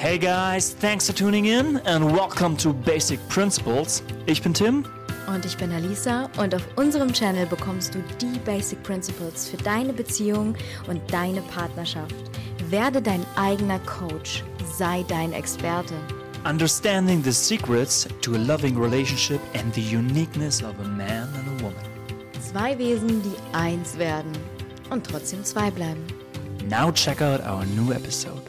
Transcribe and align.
Hey 0.00 0.16
guys, 0.16 0.72
thanks 0.72 1.06
for 1.06 1.12
tuning 1.14 1.44
in 1.44 1.76
and 1.84 2.10
welcome 2.10 2.56
to 2.56 2.72
Basic 2.72 3.20
Principles. 3.28 4.02
Ich 4.24 4.42
bin 4.42 4.54
Tim. 4.54 4.86
Und 5.26 5.44
ich 5.44 5.58
bin 5.58 5.70
Alisa 5.70 6.30
und 6.38 6.54
auf 6.54 6.62
unserem 6.76 7.12
Channel 7.12 7.44
bekommst 7.44 7.94
du 7.94 8.02
die 8.18 8.38
Basic 8.38 8.82
Principles 8.82 9.50
für 9.50 9.58
deine 9.58 9.92
Beziehung 9.92 10.56
und 10.88 11.02
deine 11.12 11.42
Partnerschaft. 11.42 12.14
Werde 12.70 13.02
dein 13.02 13.26
eigener 13.36 13.78
Coach, 13.80 14.42
sei 14.74 15.04
dein 15.06 15.34
Experte. 15.34 15.92
Understanding 16.46 17.22
the 17.22 17.30
secrets 17.30 18.08
to 18.22 18.36
a 18.36 18.38
loving 18.38 18.78
relationship 18.78 19.42
and 19.52 19.74
the 19.74 19.82
uniqueness 19.82 20.62
of 20.62 20.80
a 20.80 20.88
man 20.88 21.28
and 21.34 21.60
a 21.60 21.62
woman. 21.62 21.76
Zwei 22.40 22.78
Wesen, 22.78 23.22
die 23.22 23.36
eins 23.54 23.98
werden 23.98 24.32
und 24.88 25.06
trotzdem 25.06 25.44
zwei 25.44 25.70
bleiben. 25.70 26.06
Now 26.70 26.90
check 26.90 27.20
out 27.20 27.42
our 27.42 27.66
new 27.76 27.92
episode. 27.92 28.39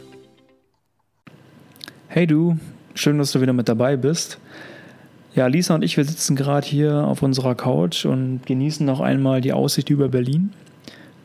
Hey 2.14 2.28
du, 2.28 2.58
schön, 2.94 3.18
dass 3.20 3.32
du 3.32 3.40
wieder 3.40 3.54
mit 3.54 3.70
dabei 3.70 3.96
bist. 3.96 4.38
Ja, 5.34 5.48
Lisa 5.48 5.76
und 5.76 5.82
ich, 5.82 5.96
wir 5.96 6.04
sitzen 6.04 6.36
gerade 6.36 6.68
hier 6.68 7.08
auf 7.08 7.24
unserer 7.24 7.56
Couch 7.56 8.06
und 8.06 8.46
genießen 8.46 8.86
noch 8.86 9.00
einmal 9.00 9.40
die 9.40 9.54
Aussicht 9.54 9.90
über 9.90 10.10
Berlin. 10.10 10.52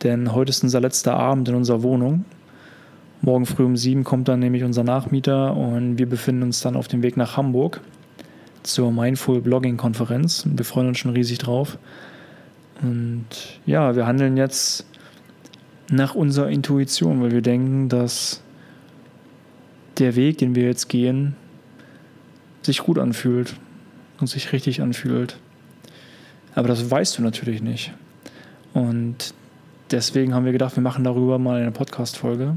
Denn 0.04 0.32
heute 0.32 0.50
ist 0.50 0.62
unser 0.62 0.80
letzter 0.80 1.14
Abend 1.14 1.48
in 1.48 1.56
unserer 1.56 1.82
Wohnung. 1.82 2.24
Morgen 3.20 3.46
früh 3.46 3.64
um 3.64 3.76
sieben 3.76 4.04
kommt 4.04 4.28
dann 4.28 4.38
nämlich 4.38 4.62
unser 4.62 4.84
Nachmieter 4.84 5.56
und 5.56 5.98
wir 5.98 6.08
befinden 6.08 6.44
uns 6.44 6.60
dann 6.60 6.76
auf 6.76 6.86
dem 6.86 7.02
Weg 7.02 7.16
nach 7.16 7.36
Hamburg 7.36 7.80
zur 8.62 8.92
Mindful 8.92 9.40
Blogging 9.40 9.76
Konferenz. 9.76 10.46
Wir 10.48 10.64
freuen 10.64 10.86
uns 10.86 10.98
schon 10.98 11.14
riesig 11.14 11.38
drauf. 11.38 11.78
Und 12.80 13.26
ja, 13.66 13.96
wir 13.96 14.06
handeln 14.06 14.36
jetzt 14.36 14.86
nach 15.90 16.14
unserer 16.14 16.48
Intuition, 16.48 17.20
weil 17.22 17.32
wir 17.32 17.42
denken, 17.42 17.88
dass 17.88 18.40
der 19.98 20.16
Weg, 20.16 20.38
den 20.38 20.54
wir 20.54 20.64
jetzt 20.64 20.88
gehen, 20.88 21.34
sich 22.62 22.78
gut 22.78 22.98
anfühlt 22.98 23.54
und 24.20 24.26
sich 24.28 24.52
richtig 24.52 24.82
anfühlt. 24.82 25.38
Aber 26.54 26.68
das 26.68 26.90
weißt 26.90 27.18
du 27.18 27.22
natürlich 27.22 27.62
nicht. 27.62 27.92
Und 28.72 29.34
deswegen 29.90 30.34
haben 30.34 30.44
wir 30.44 30.52
gedacht, 30.52 30.76
wir 30.76 30.82
machen 30.82 31.04
darüber 31.04 31.38
mal 31.38 31.60
eine 31.60 31.70
Podcast-Folge 31.70 32.56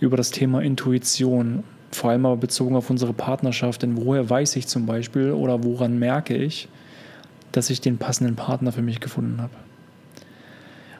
über 0.00 0.16
das 0.16 0.30
Thema 0.30 0.62
Intuition. 0.62 1.62
Vor 1.90 2.10
allem 2.10 2.26
aber 2.26 2.36
bezogen 2.36 2.74
auf 2.74 2.90
unsere 2.90 3.12
Partnerschaft. 3.12 3.82
Denn 3.82 3.96
woher 3.96 4.28
weiß 4.28 4.56
ich 4.56 4.66
zum 4.66 4.86
Beispiel 4.86 5.32
oder 5.32 5.62
woran 5.62 5.98
merke 5.98 6.36
ich, 6.36 6.68
dass 7.52 7.70
ich 7.70 7.80
den 7.80 7.98
passenden 7.98 8.34
Partner 8.34 8.72
für 8.72 8.82
mich 8.82 9.00
gefunden 9.00 9.40
habe? 9.40 9.52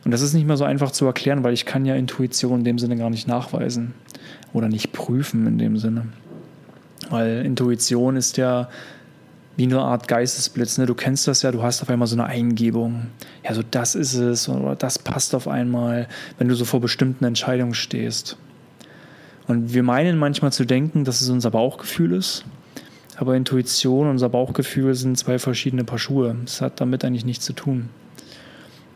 Und 0.04 0.10
das 0.10 0.20
ist 0.22 0.34
nicht 0.34 0.46
mehr 0.46 0.56
so 0.56 0.64
einfach 0.64 0.90
zu 0.90 1.06
erklären, 1.06 1.44
weil 1.44 1.52
ich 1.52 1.64
kann 1.64 1.84
ja 1.84 1.94
Intuition 1.94 2.60
in 2.60 2.64
dem 2.64 2.78
Sinne 2.78 2.96
gar 2.96 3.10
nicht 3.10 3.28
nachweisen 3.28 3.94
oder 4.52 4.68
nicht 4.68 4.92
prüfen 4.92 5.46
in 5.46 5.58
dem 5.58 5.76
Sinne. 5.76 6.06
Weil 7.10 7.44
Intuition 7.44 8.16
ist 8.16 8.36
ja 8.36 8.68
wie 9.56 9.64
eine 9.64 9.80
Art 9.80 10.08
Geistesblitz. 10.08 10.78
Ne? 10.78 10.86
Du 10.86 10.94
kennst 10.94 11.28
das 11.28 11.42
ja, 11.42 11.52
du 11.52 11.62
hast 11.62 11.82
auf 11.82 11.90
einmal 11.90 12.08
so 12.08 12.16
eine 12.16 12.24
Eingebung. 12.24 13.08
Ja, 13.44 13.54
so 13.54 13.62
das 13.70 13.94
ist 13.94 14.14
es 14.14 14.48
oder 14.48 14.74
das 14.74 14.98
passt 14.98 15.34
auf 15.34 15.46
einmal, 15.46 16.08
wenn 16.38 16.48
du 16.48 16.54
so 16.54 16.64
vor 16.64 16.80
bestimmten 16.80 17.24
Entscheidungen 17.24 17.74
stehst. 17.74 18.36
Und 19.46 19.74
wir 19.74 19.82
meinen 19.82 20.18
manchmal 20.18 20.52
zu 20.52 20.64
denken, 20.64 21.04
dass 21.04 21.20
es 21.20 21.28
unser 21.28 21.50
Bauchgefühl 21.50 22.12
ist. 22.12 22.44
Aber 23.16 23.36
Intuition 23.36 24.06
und 24.06 24.12
unser 24.12 24.30
Bauchgefühl 24.30 24.94
sind 24.94 25.18
zwei 25.18 25.38
verschiedene 25.38 25.84
Paar 25.84 25.98
Schuhe. 25.98 26.34
Das 26.44 26.60
hat 26.60 26.80
damit 26.80 27.04
eigentlich 27.04 27.24
nichts 27.24 27.44
zu 27.44 27.52
tun. 27.52 27.90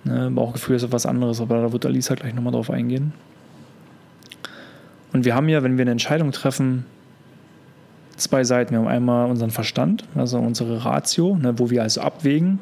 Ne? 0.06 0.30
Bauchgefühl 0.30 0.76
ist 0.76 0.82
etwas 0.82 1.06
anderes, 1.06 1.40
aber 1.40 1.60
da 1.60 1.72
wird 1.72 1.84
Alisa 1.84 2.14
gleich 2.14 2.34
nochmal 2.34 2.52
drauf 2.52 2.70
eingehen. 2.70 3.12
Und 5.12 5.24
wir 5.24 5.34
haben 5.34 5.48
ja, 5.48 5.62
wenn 5.62 5.76
wir 5.76 5.82
eine 5.82 5.92
Entscheidung 5.92 6.32
treffen, 6.32 6.84
zwei 8.16 8.44
Seiten. 8.44 8.72
Wir 8.72 8.78
haben 8.78 8.88
einmal 8.88 9.30
unseren 9.30 9.50
Verstand, 9.50 10.04
also 10.14 10.38
unsere 10.38 10.84
Ratio, 10.84 11.36
ne, 11.36 11.58
wo 11.58 11.70
wir 11.70 11.82
also 11.82 12.00
abwägen. 12.00 12.58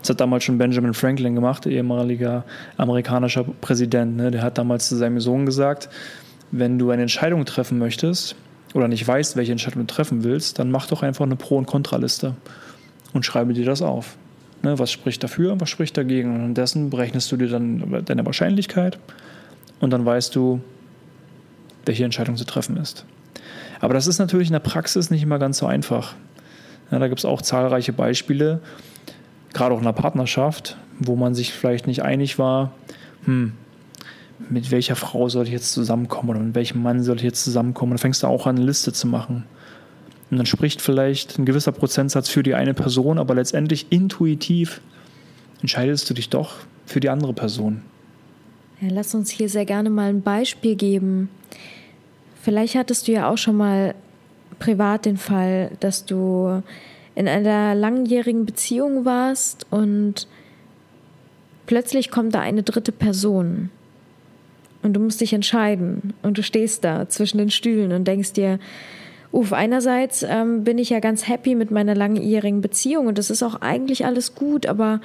Das 0.00 0.10
hat 0.10 0.20
damals 0.20 0.44
schon 0.44 0.58
Benjamin 0.58 0.94
Franklin 0.94 1.34
gemacht, 1.34 1.66
ehemaliger 1.66 2.44
amerikanischer 2.76 3.44
Präsident. 3.60 4.16
Ne, 4.16 4.30
der 4.30 4.42
hat 4.42 4.58
damals 4.58 4.88
zu 4.88 4.96
seinem 4.96 5.20
Sohn 5.20 5.46
gesagt, 5.46 5.88
wenn 6.50 6.78
du 6.78 6.90
eine 6.90 7.02
Entscheidung 7.02 7.44
treffen 7.44 7.78
möchtest 7.78 8.36
oder 8.74 8.88
nicht 8.88 9.06
weißt, 9.06 9.36
welche 9.36 9.52
Entscheidung 9.52 9.86
du 9.86 9.92
treffen 9.92 10.24
willst, 10.24 10.58
dann 10.58 10.70
mach 10.70 10.86
doch 10.86 11.02
einfach 11.02 11.24
eine 11.24 11.36
Pro- 11.36 11.58
und 11.58 11.66
Kontraliste 11.66 12.34
und 13.12 13.24
schreibe 13.24 13.52
dir 13.54 13.64
das 13.64 13.82
auf. 13.82 14.16
Ne, 14.62 14.78
was 14.78 14.92
spricht 14.92 15.22
dafür, 15.24 15.60
was 15.60 15.70
spricht 15.70 15.96
dagegen? 15.96 16.44
Und 16.44 16.54
dessen 16.54 16.90
berechnest 16.90 17.30
du 17.32 17.36
dir 17.36 17.48
dann 17.48 18.04
deine 18.04 18.24
Wahrscheinlichkeit 18.24 18.98
und 19.80 19.90
dann 19.90 20.06
weißt 20.06 20.34
du, 20.36 20.60
welche 21.84 22.04
Entscheidung 22.04 22.36
zu 22.36 22.44
treffen 22.44 22.76
ist. 22.76 23.04
Aber 23.80 23.94
das 23.94 24.06
ist 24.06 24.20
natürlich 24.20 24.48
in 24.48 24.52
der 24.52 24.60
Praxis 24.60 25.10
nicht 25.10 25.24
immer 25.24 25.40
ganz 25.40 25.58
so 25.58 25.66
einfach. 25.66 26.14
Ja, 26.92 27.00
da 27.00 27.08
gibt 27.08 27.18
es 27.18 27.24
auch 27.24 27.42
zahlreiche 27.42 27.92
Beispiele, 27.92 28.60
gerade 29.52 29.74
auch 29.74 29.78
in 29.78 29.84
der 29.84 29.92
Partnerschaft, 29.92 30.76
wo 31.00 31.16
man 31.16 31.34
sich 31.34 31.52
vielleicht 31.52 31.88
nicht 31.88 32.02
einig 32.02 32.38
war, 32.38 32.72
hm, 33.24 33.52
mit 34.48 34.70
welcher 34.70 34.96
Frau 34.96 35.28
soll 35.28 35.46
ich 35.46 35.52
jetzt 35.52 35.72
zusammenkommen 35.72 36.30
oder 36.30 36.40
mit 36.40 36.54
welchem 36.54 36.82
Mann 36.82 37.02
soll 37.02 37.16
ich 37.16 37.22
jetzt 37.22 37.44
zusammenkommen. 37.44 37.92
Und 37.92 37.98
dann 37.98 38.02
fängst 38.02 38.22
du 38.22 38.26
auch 38.26 38.46
an, 38.46 38.56
eine 38.56 38.64
Liste 38.64 38.92
zu 38.92 39.06
machen. 39.06 39.44
Und 40.32 40.38
dann 40.38 40.46
spricht 40.46 40.80
vielleicht 40.80 41.38
ein 41.38 41.44
gewisser 41.44 41.72
Prozentsatz 41.72 42.30
für 42.30 42.42
die 42.42 42.54
eine 42.54 42.72
Person, 42.72 43.18
aber 43.18 43.34
letztendlich 43.34 43.88
intuitiv 43.90 44.80
entscheidest 45.60 46.08
du 46.08 46.14
dich 46.14 46.30
doch 46.30 46.54
für 46.86 47.00
die 47.00 47.10
andere 47.10 47.34
Person. 47.34 47.82
Ja, 48.80 48.88
lass 48.90 49.14
uns 49.14 49.28
hier 49.28 49.50
sehr 49.50 49.66
gerne 49.66 49.90
mal 49.90 50.08
ein 50.08 50.22
Beispiel 50.22 50.74
geben. 50.74 51.28
Vielleicht 52.40 52.76
hattest 52.76 53.06
du 53.06 53.12
ja 53.12 53.28
auch 53.28 53.36
schon 53.36 53.58
mal 53.58 53.94
privat 54.58 55.04
den 55.04 55.18
Fall, 55.18 55.72
dass 55.80 56.06
du 56.06 56.62
in 57.14 57.28
einer 57.28 57.74
langjährigen 57.74 58.46
Beziehung 58.46 59.04
warst 59.04 59.66
und 59.68 60.26
plötzlich 61.66 62.10
kommt 62.10 62.34
da 62.34 62.40
eine 62.40 62.62
dritte 62.62 62.92
Person 62.92 63.68
und 64.82 64.94
du 64.94 65.00
musst 65.00 65.20
dich 65.20 65.34
entscheiden 65.34 66.14
und 66.22 66.38
du 66.38 66.42
stehst 66.42 66.84
da 66.84 67.06
zwischen 67.10 67.36
den 67.36 67.50
Stühlen 67.50 67.92
und 67.92 68.08
denkst 68.08 68.32
dir, 68.32 68.58
uff, 69.32 69.52
einerseits 69.52 70.22
ähm, 70.22 70.62
bin 70.62 70.78
ich 70.78 70.90
ja 70.90 71.00
ganz 71.00 71.26
happy 71.26 71.54
mit 71.54 71.70
meiner 71.70 71.94
langjährigen 71.94 72.60
Beziehung 72.60 73.06
und 73.06 73.18
das 73.18 73.30
ist 73.30 73.42
auch 73.42 73.60
eigentlich 73.60 74.04
alles 74.04 74.34
gut, 74.34 74.66
aber 74.66 75.00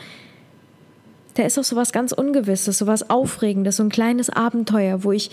da 1.33 1.43
ist 1.43 1.57
auch 1.57 1.63
so 1.63 1.75
was 1.75 1.91
ganz 1.91 2.11
Ungewisses, 2.11 2.79
so 2.79 2.87
was 2.87 3.09
Aufregendes, 3.09 3.77
so 3.77 3.83
ein 3.83 3.89
kleines 3.89 4.29
Abenteuer, 4.29 5.03
wo 5.03 5.11
ich 5.11 5.31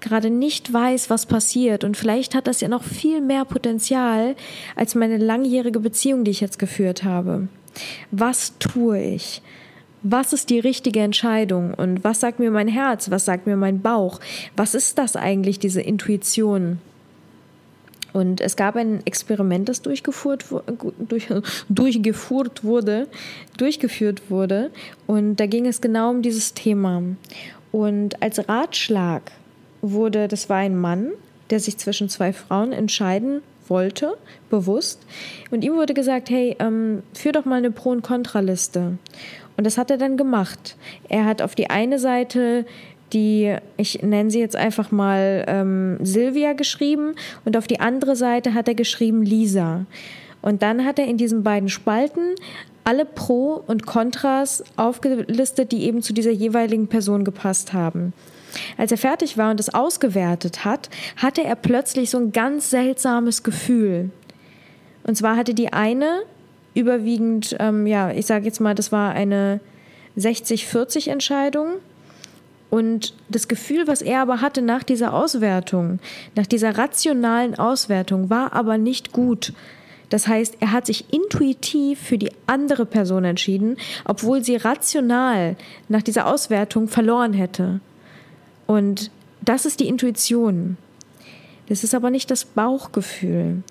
gerade 0.00 0.28
nicht 0.28 0.72
weiß, 0.72 1.10
was 1.10 1.26
passiert. 1.26 1.84
Und 1.84 1.96
vielleicht 1.96 2.34
hat 2.34 2.46
das 2.46 2.60
ja 2.60 2.68
noch 2.68 2.82
viel 2.82 3.20
mehr 3.20 3.44
Potenzial 3.44 4.36
als 4.76 4.94
meine 4.94 5.16
langjährige 5.16 5.80
Beziehung, 5.80 6.24
die 6.24 6.32
ich 6.32 6.40
jetzt 6.40 6.58
geführt 6.58 7.04
habe. 7.04 7.48
Was 8.10 8.58
tue 8.58 9.00
ich? 9.00 9.42
Was 10.02 10.32
ist 10.32 10.50
die 10.50 10.58
richtige 10.58 11.00
Entscheidung? 11.00 11.72
Und 11.72 12.04
was 12.04 12.20
sagt 12.20 12.38
mir 12.38 12.50
mein 12.50 12.68
Herz? 12.68 13.10
Was 13.10 13.24
sagt 13.24 13.46
mir 13.46 13.56
mein 13.56 13.80
Bauch? 13.80 14.20
Was 14.56 14.74
ist 14.74 14.98
das 14.98 15.16
eigentlich, 15.16 15.58
diese 15.58 15.80
Intuition? 15.80 16.78
Und 18.14 18.40
es 18.40 18.54
gab 18.54 18.76
ein 18.76 19.04
Experiment, 19.04 19.68
das 19.68 19.82
durchgeführt, 19.82 20.46
durch, 21.00 21.28
durchgeführt 21.68 22.64
wurde, 22.64 23.08
durchgeführt 23.58 24.30
wurde. 24.30 24.70
Und 25.06 25.36
da 25.36 25.46
ging 25.46 25.66
es 25.66 25.80
genau 25.80 26.10
um 26.10 26.22
dieses 26.22 26.54
Thema. 26.54 27.02
Und 27.72 28.22
als 28.22 28.48
Ratschlag 28.48 29.32
wurde, 29.82 30.28
das 30.28 30.48
war 30.48 30.58
ein 30.58 30.80
Mann, 30.80 31.10
der 31.50 31.58
sich 31.58 31.76
zwischen 31.76 32.08
zwei 32.08 32.32
Frauen 32.32 32.72
entscheiden 32.72 33.42
wollte, 33.66 34.16
bewusst. 34.48 35.02
Und 35.50 35.64
ihm 35.64 35.74
wurde 35.74 35.92
gesagt, 35.92 36.30
hey, 36.30 36.56
ähm, 36.60 37.02
führ 37.14 37.32
doch 37.32 37.44
mal 37.44 37.56
eine 37.56 37.72
Pro- 37.72 37.90
und 37.90 38.02
Kontraliste. 38.02 38.96
Und 39.56 39.64
das 39.64 39.76
hat 39.76 39.90
er 39.90 39.98
dann 39.98 40.16
gemacht. 40.16 40.76
Er 41.08 41.24
hat 41.24 41.42
auf 41.42 41.56
die 41.56 41.70
eine 41.70 41.98
Seite 41.98 42.64
die, 43.12 43.56
ich 43.76 44.02
nenne 44.02 44.30
sie 44.30 44.40
jetzt 44.40 44.56
einfach 44.56 44.90
mal 44.90 45.44
ähm, 45.46 45.98
Silvia 46.02 46.52
geschrieben 46.52 47.14
und 47.44 47.56
auf 47.56 47.66
die 47.66 47.80
andere 47.80 48.16
Seite 48.16 48.54
hat 48.54 48.68
er 48.68 48.74
geschrieben 48.74 49.22
Lisa. 49.22 49.86
Und 50.42 50.62
dann 50.62 50.84
hat 50.84 50.98
er 50.98 51.06
in 51.06 51.16
diesen 51.16 51.42
beiden 51.42 51.68
Spalten 51.68 52.34
alle 52.84 53.06
Pro 53.06 53.62
und 53.66 53.86
Kontras 53.86 54.62
aufgelistet, 54.76 55.72
die 55.72 55.84
eben 55.84 56.02
zu 56.02 56.12
dieser 56.12 56.32
jeweiligen 56.32 56.86
Person 56.86 57.24
gepasst 57.24 57.72
haben. 57.72 58.12
Als 58.76 58.92
er 58.92 58.98
fertig 58.98 59.36
war 59.38 59.50
und 59.50 59.58
es 59.58 59.72
ausgewertet 59.72 60.64
hat, 60.64 60.90
hatte 61.16 61.42
er 61.42 61.56
plötzlich 61.56 62.10
so 62.10 62.18
ein 62.18 62.32
ganz 62.32 62.70
seltsames 62.70 63.42
Gefühl. 63.42 64.10
Und 65.04 65.16
zwar 65.16 65.36
hatte 65.36 65.54
die 65.54 65.72
eine 65.72 66.22
überwiegend, 66.74 67.56
ähm, 67.58 67.86
ja, 67.86 68.10
ich 68.10 68.26
sage 68.26 68.44
jetzt 68.44 68.60
mal, 68.60 68.74
das 68.74 68.92
war 68.92 69.12
eine 69.12 69.60
60-40 70.16 71.10
Entscheidung. 71.10 71.74
Und 72.70 73.14
das 73.28 73.46
Gefühl, 73.46 73.86
was 73.86 74.02
er 74.02 74.20
aber 74.20 74.40
hatte 74.40 74.60
nach 74.60 74.82
dieser 74.82 75.14
Auswertung, 75.14 76.00
nach 76.34 76.46
dieser 76.46 76.76
rationalen 76.76 77.54
Auswertung, 77.56 78.30
war 78.30 78.52
aber 78.52 78.78
nicht 78.78 79.12
gut. 79.12 79.52
Das 80.08 80.26
heißt, 80.28 80.56
er 80.60 80.72
hat 80.72 80.86
sich 80.86 81.12
intuitiv 81.12 82.00
für 82.00 82.18
die 82.18 82.30
andere 82.46 82.86
Person 82.86 83.24
entschieden, 83.24 83.76
obwohl 84.04 84.44
sie 84.44 84.56
rational 84.56 85.56
nach 85.88 86.02
dieser 86.02 86.26
Auswertung 86.26 86.88
verloren 86.88 87.32
hätte. 87.32 87.80
Und 88.66 89.10
das 89.40 89.66
ist 89.66 89.80
die 89.80 89.88
Intuition. 89.88 90.76
Das 91.68 91.82
ist 91.82 91.94
aber 91.94 92.10
nicht 92.10 92.30
das 92.30 92.44
Bauchgefühl, 92.44 93.62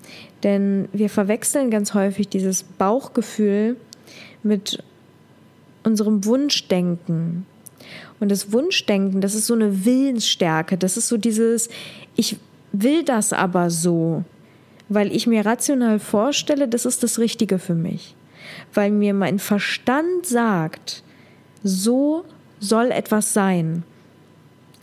denn 0.42 0.88
wir 0.92 1.08
verwechseln 1.08 1.70
ganz 1.70 1.94
häufig 1.94 2.28
dieses 2.28 2.64
Bauchgefühl 2.64 3.76
mit 4.42 4.82
unserem 5.84 6.24
Wunschdenken. 6.24 7.46
Und 8.20 8.30
das 8.30 8.52
Wunschdenken, 8.52 9.20
das 9.20 9.34
ist 9.34 9.46
so 9.46 9.54
eine 9.54 9.84
Willensstärke, 9.84 10.76
das 10.76 10.96
ist 10.96 11.08
so 11.08 11.16
dieses, 11.16 11.68
ich 12.16 12.36
will 12.72 13.04
das 13.04 13.32
aber 13.32 13.70
so, 13.70 14.24
weil 14.88 15.14
ich 15.14 15.26
mir 15.26 15.44
rational 15.44 15.98
vorstelle, 15.98 16.68
das 16.68 16.84
ist 16.84 17.02
das 17.02 17.18
Richtige 17.18 17.58
für 17.58 17.74
mich. 17.74 18.14
Weil 18.72 18.90
mir 18.90 19.14
mein 19.14 19.38
Verstand 19.38 20.26
sagt, 20.26 21.02
so 21.62 22.24
soll 22.60 22.90
etwas 22.90 23.32
sein. 23.32 23.82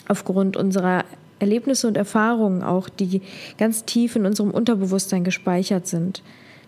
Aufgrund 0.08 0.58
unserer 0.58 1.06
Erlebnisse 1.40 1.88
und 1.88 1.98
Erfahrungen 1.98 2.64
auch, 2.64 2.90
die 2.90 3.22
ganz 3.58 3.86
tief 3.86 4.16
in 4.16 4.26
unserem 4.26 4.52
Unterbewusstsein 4.52 5.24
gespeichert 5.24 5.88
sind. 5.88 6.22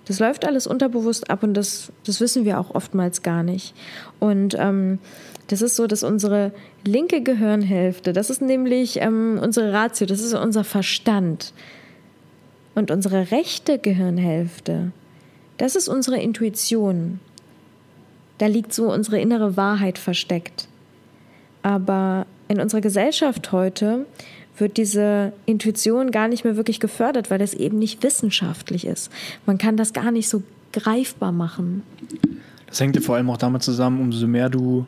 Das 0.05 0.19
läuft 0.19 0.45
alles 0.45 0.67
unterbewusst 0.67 1.29
ab 1.29 1.43
und 1.43 1.53
das, 1.53 1.91
das 2.05 2.19
wissen 2.19 2.43
wir 2.43 2.59
auch 2.59 2.75
oftmals 2.75 3.21
gar 3.21 3.43
nicht. 3.43 3.73
Und 4.19 4.55
ähm, 4.59 4.99
das 5.47 5.61
ist 5.61 5.75
so, 5.75 5.87
dass 5.87 6.03
unsere 6.03 6.51
linke 6.85 7.21
Gehirnhälfte, 7.21 8.13
das 8.13 8.29
ist 8.29 8.41
nämlich 8.41 9.01
ähm, 9.01 9.39
unsere 9.41 9.73
Ratio, 9.73 10.07
das 10.07 10.21
ist 10.21 10.33
unser 10.33 10.63
Verstand. 10.63 11.53
Und 12.75 12.89
unsere 12.89 13.31
rechte 13.31 13.77
Gehirnhälfte, 13.77 14.91
das 15.57 15.75
ist 15.75 15.87
unsere 15.87 16.19
Intuition. 16.19 17.19
Da 18.39 18.47
liegt 18.47 18.73
so 18.73 18.91
unsere 18.91 19.19
innere 19.19 19.55
Wahrheit 19.57 19.99
versteckt. 19.99 20.67
Aber 21.61 22.25
in 22.47 22.59
unserer 22.59 22.81
Gesellschaft 22.81 23.51
heute 23.51 24.05
wird 24.57 24.77
diese 24.77 25.33
Intuition 25.45 26.11
gar 26.11 26.27
nicht 26.27 26.43
mehr 26.43 26.55
wirklich 26.57 26.79
gefördert, 26.79 27.29
weil 27.31 27.39
das 27.39 27.53
eben 27.53 27.79
nicht 27.79 28.03
wissenschaftlich 28.03 28.85
ist. 28.85 29.11
Man 29.45 29.57
kann 29.57 29.77
das 29.77 29.93
gar 29.93 30.11
nicht 30.11 30.29
so 30.29 30.43
greifbar 30.71 31.31
machen. 31.31 31.83
Das 32.67 32.79
hängt 32.79 32.95
ja 32.95 33.01
vor 33.01 33.15
allem 33.15 33.29
auch 33.29 33.37
damit 33.37 33.63
zusammen, 33.63 34.01
umso 34.01 34.27
mehr 34.27 34.49
du, 34.49 34.85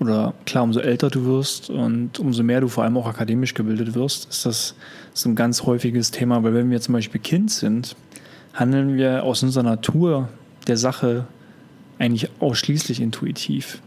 oder 0.00 0.32
klar, 0.46 0.64
umso 0.64 0.80
älter 0.80 1.10
du 1.10 1.26
wirst 1.26 1.68
und 1.68 2.18
umso 2.18 2.42
mehr 2.42 2.62
du 2.62 2.68
vor 2.68 2.84
allem 2.84 2.96
auch 2.96 3.06
akademisch 3.06 3.52
gebildet 3.52 3.94
wirst, 3.94 4.30
ist 4.30 4.46
das 4.46 4.74
so 5.12 5.28
ein 5.28 5.36
ganz 5.36 5.64
häufiges 5.64 6.10
Thema. 6.10 6.42
Weil 6.42 6.54
wenn 6.54 6.70
wir 6.70 6.80
zum 6.80 6.94
Beispiel 6.94 7.20
Kind 7.20 7.50
sind, 7.50 7.96
handeln 8.54 8.96
wir 8.96 9.24
aus 9.24 9.42
unserer 9.42 9.64
Natur 9.64 10.30
der 10.66 10.78
Sache 10.78 11.26
eigentlich 11.98 12.30
ausschließlich 12.40 13.00
intuitiv, 13.00 13.82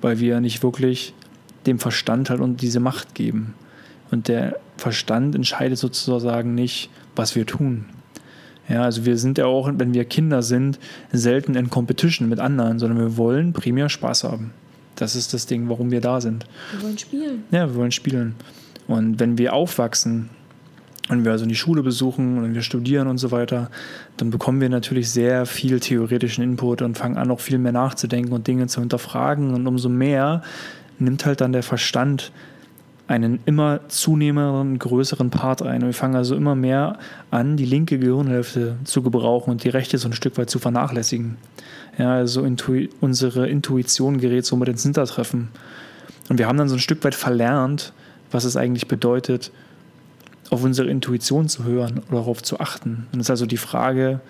weil 0.00 0.18
wir 0.18 0.40
nicht 0.40 0.64
wirklich 0.64 1.14
dem 1.66 1.78
Verstand 1.78 2.30
halt 2.30 2.40
und 2.40 2.60
diese 2.60 2.80
Macht 2.80 3.14
geben. 3.14 3.54
Und 4.10 4.26
der 4.26 4.58
Verstand 4.76 5.36
entscheidet 5.36 5.78
sozusagen 5.78 6.54
nicht, 6.54 6.90
was 7.14 7.36
wir 7.36 7.46
tun. 7.46 7.86
Ja, 8.68 8.82
also 8.82 9.04
wir 9.04 9.16
sind 9.18 9.38
ja 9.38 9.46
auch, 9.46 9.70
wenn 9.72 9.94
wir 9.94 10.04
Kinder 10.04 10.42
sind, 10.42 10.80
selten 11.12 11.54
in 11.54 11.70
Competition 11.70 12.28
mit 12.28 12.40
anderen, 12.40 12.78
sondern 12.80 12.98
wir 12.98 13.16
wollen 13.16 13.52
primär 13.52 13.88
Spaß 13.88 14.24
haben. 14.24 14.52
Das 14.96 15.16
ist 15.16 15.34
das 15.34 15.46
Ding, 15.46 15.68
warum 15.68 15.90
wir 15.90 16.00
da 16.00 16.20
sind. 16.20 16.46
Wir 16.72 16.82
wollen 16.82 16.98
spielen. 16.98 17.44
Ja, 17.50 17.68
wir 17.68 17.74
wollen 17.74 17.92
spielen. 17.92 18.34
Und 18.86 19.18
wenn 19.18 19.38
wir 19.38 19.54
aufwachsen 19.54 20.30
und 21.08 21.24
wir 21.24 21.32
also 21.32 21.46
die 21.46 21.54
Schule 21.54 21.82
besuchen 21.82 22.38
und 22.38 22.54
wir 22.54 22.62
studieren 22.62 23.08
und 23.08 23.18
so 23.18 23.30
weiter, 23.30 23.70
dann 24.16 24.30
bekommen 24.30 24.60
wir 24.60 24.68
natürlich 24.68 25.10
sehr 25.10 25.46
viel 25.46 25.80
theoretischen 25.80 26.44
Input 26.44 26.82
und 26.82 26.96
fangen 26.96 27.16
an, 27.16 27.30
auch 27.30 27.40
viel 27.40 27.58
mehr 27.58 27.72
nachzudenken 27.72 28.32
und 28.32 28.46
Dinge 28.46 28.66
zu 28.66 28.80
hinterfragen. 28.80 29.52
Und 29.54 29.66
umso 29.66 29.88
mehr 29.88 30.42
nimmt 30.98 31.26
halt 31.26 31.40
dann 31.40 31.52
der 31.52 31.62
Verstand 31.62 32.32
einen 33.06 33.40
immer 33.44 33.80
zunehmenderen, 33.88 34.78
größeren 34.78 35.30
Part 35.30 35.62
ein. 35.62 35.82
Wir 35.82 35.92
fangen 35.92 36.16
also 36.16 36.34
immer 36.34 36.54
mehr 36.54 36.98
an, 37.30 37.56
die 37.56 37.66
linke 37.66 37.98
Gehirnhälfte 37.98 38.76
zu 38.84 39.02
gebrauchen 39.02 39.50
und 39.50 39.64
die 39.64 39.68
rechte 39.68 39.98
so 39.98 40.08
ein 40.08 40.14
Stück 40.14 40.38
weit 40.38 40.48
zu 40.48 40.58
vernachlässigen. 40.58 41.36
Ja, 41.98 42.14
also 42.14 42.42
Intu 42.44 42.86
unsere 43.00 43.46
Intuition 43.48 44.18
gerät 44.18 44.46
somit 44.46 44.68
ins 44.68 44.82
Hintertreffen. 44.82 45.48
Und 46.30 46.38
wir 46.38 46.48
haben 46.48 46.56
dann 46.56 46.68
so 46.68 46.76
ein 46.76 46.80
Stück 46.80 47.04
weit 47.04 47.14
verlernt, 47.14 47.92
was 48.30 48.44
es 48.44 48.56
eigentlich 48.56 48.88
bedeutet, 48.88 49.52
auf 50.50 50.64
unsere 50.64 50.88
Intuition 50.88 51.48
zu 51.48 51.64
hören 51.64 52.00
oder 52.08 52.20
darauf 52.20 52.42
zu 52.42 52.58
achten. 52.58 53.06
Und 53.12 53.20
es 53.20 53.26
ist 53.26 53.30
also 53.30 53.46
die 53.46 53.58
Frage, 53.58 54.20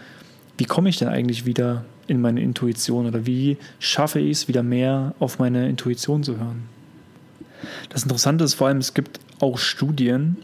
wie 0.59 0.65
komme 0.65 0.89
ich 0.89 0.99
denn 0.99 1.09
eigentlich 1.09 1.47
wieder 1.47 1.85
in 2.07 2.21
meine 2.21 2.43
Intuition 2.43 3.07
oder 3.07 3.25
wie 3.25 3.57
schaffe 3.79 4.19
ich 4.19 4.31
es 4.33 4.49
wieder 4.49 4.63
mehr 4.63 5.15
auf 5.21 5.39
meine 5.39 5.69
Intuition 5.69 6.23
zu 6.23 6.37
hören? 6.39 6.74
Das 7.89 8.03
Interessante 8.03 8.45
ist 8.45 8.55
vor 8.55 8.69
allem, 8.69 8.79
es 8.79 8.95
gibt 8.95 9.21
auch 9.41 9.59
Studien, 9.59 10.39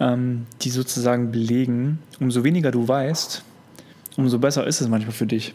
ähm, 0.00 0.46
die 0.62 0.70
sozusagen 0.70 1.30
belegen, 1.30 1.98
umso 2.20 2.44
weniger 2.44 2.70
du 2.70 2.86
weißt, 2.86 3.42
umso 4.16 4.38
besser 4.38 4.66
ist 4.66 4.80
es 4.80 4.88
manchmal 4.88 5.12
für 5.12 5.26
dich. 5.26 5.54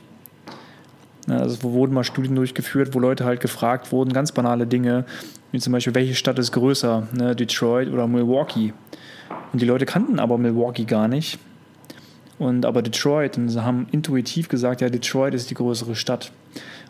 Also 1.27 1.63
wo 1.63 1.71
wurden 1.71 1.94
mal 1.94 2.04
Studien 2.04 2.36
durchgeführt, 2.36 2.94
wo 2.94 3.00
Leute 3.00 3.24
halt 3.25 3.39
gefragt 3.39 3.92
wurden, 3.92 4.12
ganz 4.12 4.31
banale 4.31 4.68
Dinge, 4.68 5.06
wie 5.51 5.60
zum 5.60 5.71
Beispiel, 5.71 5.95
welche 5.95 6.15
Stadt 6.15 6.38
ist 6.38 6.51
größer, 6.51 7.07
ne, 7.13 7.36
Detroit 7.36 7.89
oder 7.89 8.07
Milwaukee. 8.07 8.74
Und 9.54 9.62
die 9.62 9.66
Leute 9.66 9.86
kannten 9.86 10.19
aber 10.19 10.38
Milwaukee 10.38 10.83
gar 10.83 11.07
nicht. 11.07 11.39
Und 12.39 12.66
aber 12.66 12.81
Detroit, 12.81 13.38
und 13.38 13.50
sie 13.50 13.63
haben 13.63 13.88
intuitiv 13.92 14.50
gesagt, 14.50 14.81
ja, 14.81 14.89
Detroit 14.89 15.33
ist 15.33 15.50
die 15.50 15.54
größere 15.54 15.95
Stadt. 15.95 16.31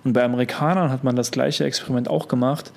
Und 0.04 0.14
bei 0.14 0.24
Amerikanern 0.24 0.90
hat 0.90 1.04
man 1.04 1.16
das 1.16 1.32
gleiche 1.32 1.66
Experiment 1.66 2.10
auch 2.10 2.28
gemacht. 2.28 2.72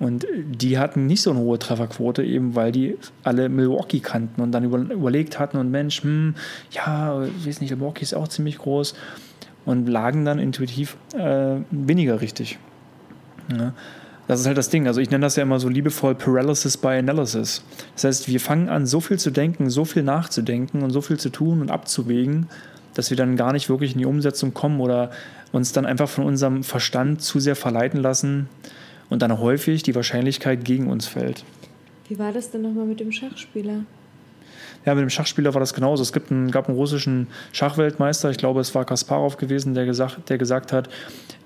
Und 0.00 0.26
die 0.34 0.78
hatten 0.78 1.06
nicht 1.06 1.20
so 1.20 1.30
eine 1.30 1.40
hohe 1.40 1.58
Trefferquote, 1.58 2.24
eben 2.24 2.54
weil 2.54 2.72
die 2.72 2.96
alle 3.22 3.50
Milwaukee 3.50 4.00
kannten 4.00 4.40
und 4.40 4.50
dann 4.50 4.64
über, 4.64 4.78
überlegt 4.78 5.38
hatten 5.38 5.58
und 5.58 5.70
Mensch, 5.70 6.02
hm, 6.02 6.34
ja, 6.70 7.22
ich 7.22 7.46
weiß 7.46 7.60
nicht, 7.60 7.70
Milwaukee 7.70 8.02
ist 8.02 8.14
auch 8.14 8.26
ziemlich 8.26 8.58
groß 8.58 8.94
und 9.66 9.86
lagen 9.86 10.24
dann 10.24 10.38
intuitiv 10.38 10.96
äh, 11.14 11.56
weniger 11.70 12.22
richtig. 12.22 12.58
Ja. 13.56 13.74
Das 14.26 14.40
ist 14.40 14.46
halt 14.46 14.56
das 14.56 14.70
Ding. 14.70 14.86
Also 14.86 15.00
ich 15.00 15.10
nenne 15.10 15.26
das 15.26 15.36
ja 15.36 15.42
immer 15.42 15.60
so 15.60 15.68
liebevoll 15.68 16.14
Paralysis 16.14 16.76
by 16.76 16.88
Analysis. 16.88 17.62
Das 17.94 18.04
heißt, 18.04 18.28
wir 18.28 18.40
fangen 18.40 18.68
an, 18.68 18.86
so 18.86 19.00
viel 19.00 19.18
zu 19.18 19.30
denken, 19.30 19.68
so 19.68 19.84
viel 19.84 20.02
nachzudenken 20.02 20.82
und 20.82 20.92
so 20.92 21.00
viel 21.00 21.18
zu 21.18 21.30
tun 21.30 21.60
und 21.60 21.70
abzuwägen, 21.70 22.46
dass 22.94 23.10
wir 23.10 23.16
dann 23.16 23.36
gar 23.36 23.52
nicht 23.52 23.68
wirklich 23.68 23.92
in 23.92 23.98
die 23.98 24.06
Umsetzung 24.06 24.54
kommen 24.54 24.80
oder 24.80 25.10
uns 25.52 25.72
dann 25.72 25.84
einfach 25.84 26.08
von 26.08 26.24
unserem 26.24 26.62
Verstand 26.62 27.22
zu 27.22 27.40
sehr 27.40 27.56
verleiten 27.56 28.00
lassen, 28.00 28.48
und 29.10 29.20
dann 29.20 29.38
häufig 29.38 29.82
die 29.82 29.94
Wahrscheinlichkeit 29.94 30.64
gegen 30.64 30.88
uns 30.88 31.06
fällt. 31.06 31.44
Wie 32.08 32.18
war 32.18 32.32
das 32.32 32.50
denn 32.50 32.62
nochmal 32.62 32.86
mit 32.86 33.00
dem 33.00 33.12
Schachspieler? 33.12 33.84
Ja, 34.86 34.94
mit 34.94 35.02
dem 35.02 35.10
Schachspieler 35.10 35.52
war 35.52 35.60
das 35.60 35.74
genauso. 35.74 36.02
Es 36.02 36.12
gibt 36.12 36.30
einen, 36.30 36.50
gab 36.50 36.68
einen 36.68 36.76
russischen 36.76 37.26
Schachweltmeister, 37.52 38.30
ich 38.30 38.38
glaube, 38.38 38.60
es 38.60 38.74
war 38.74 38.86
Kasparov 38.86 39.36
gewesen, 39.36 39.74
der 39.74 39.84
gesagt, 39.84 40.30
der 40.30 40.38
gesagt 40.38 40.72
hat, 40.72 40.88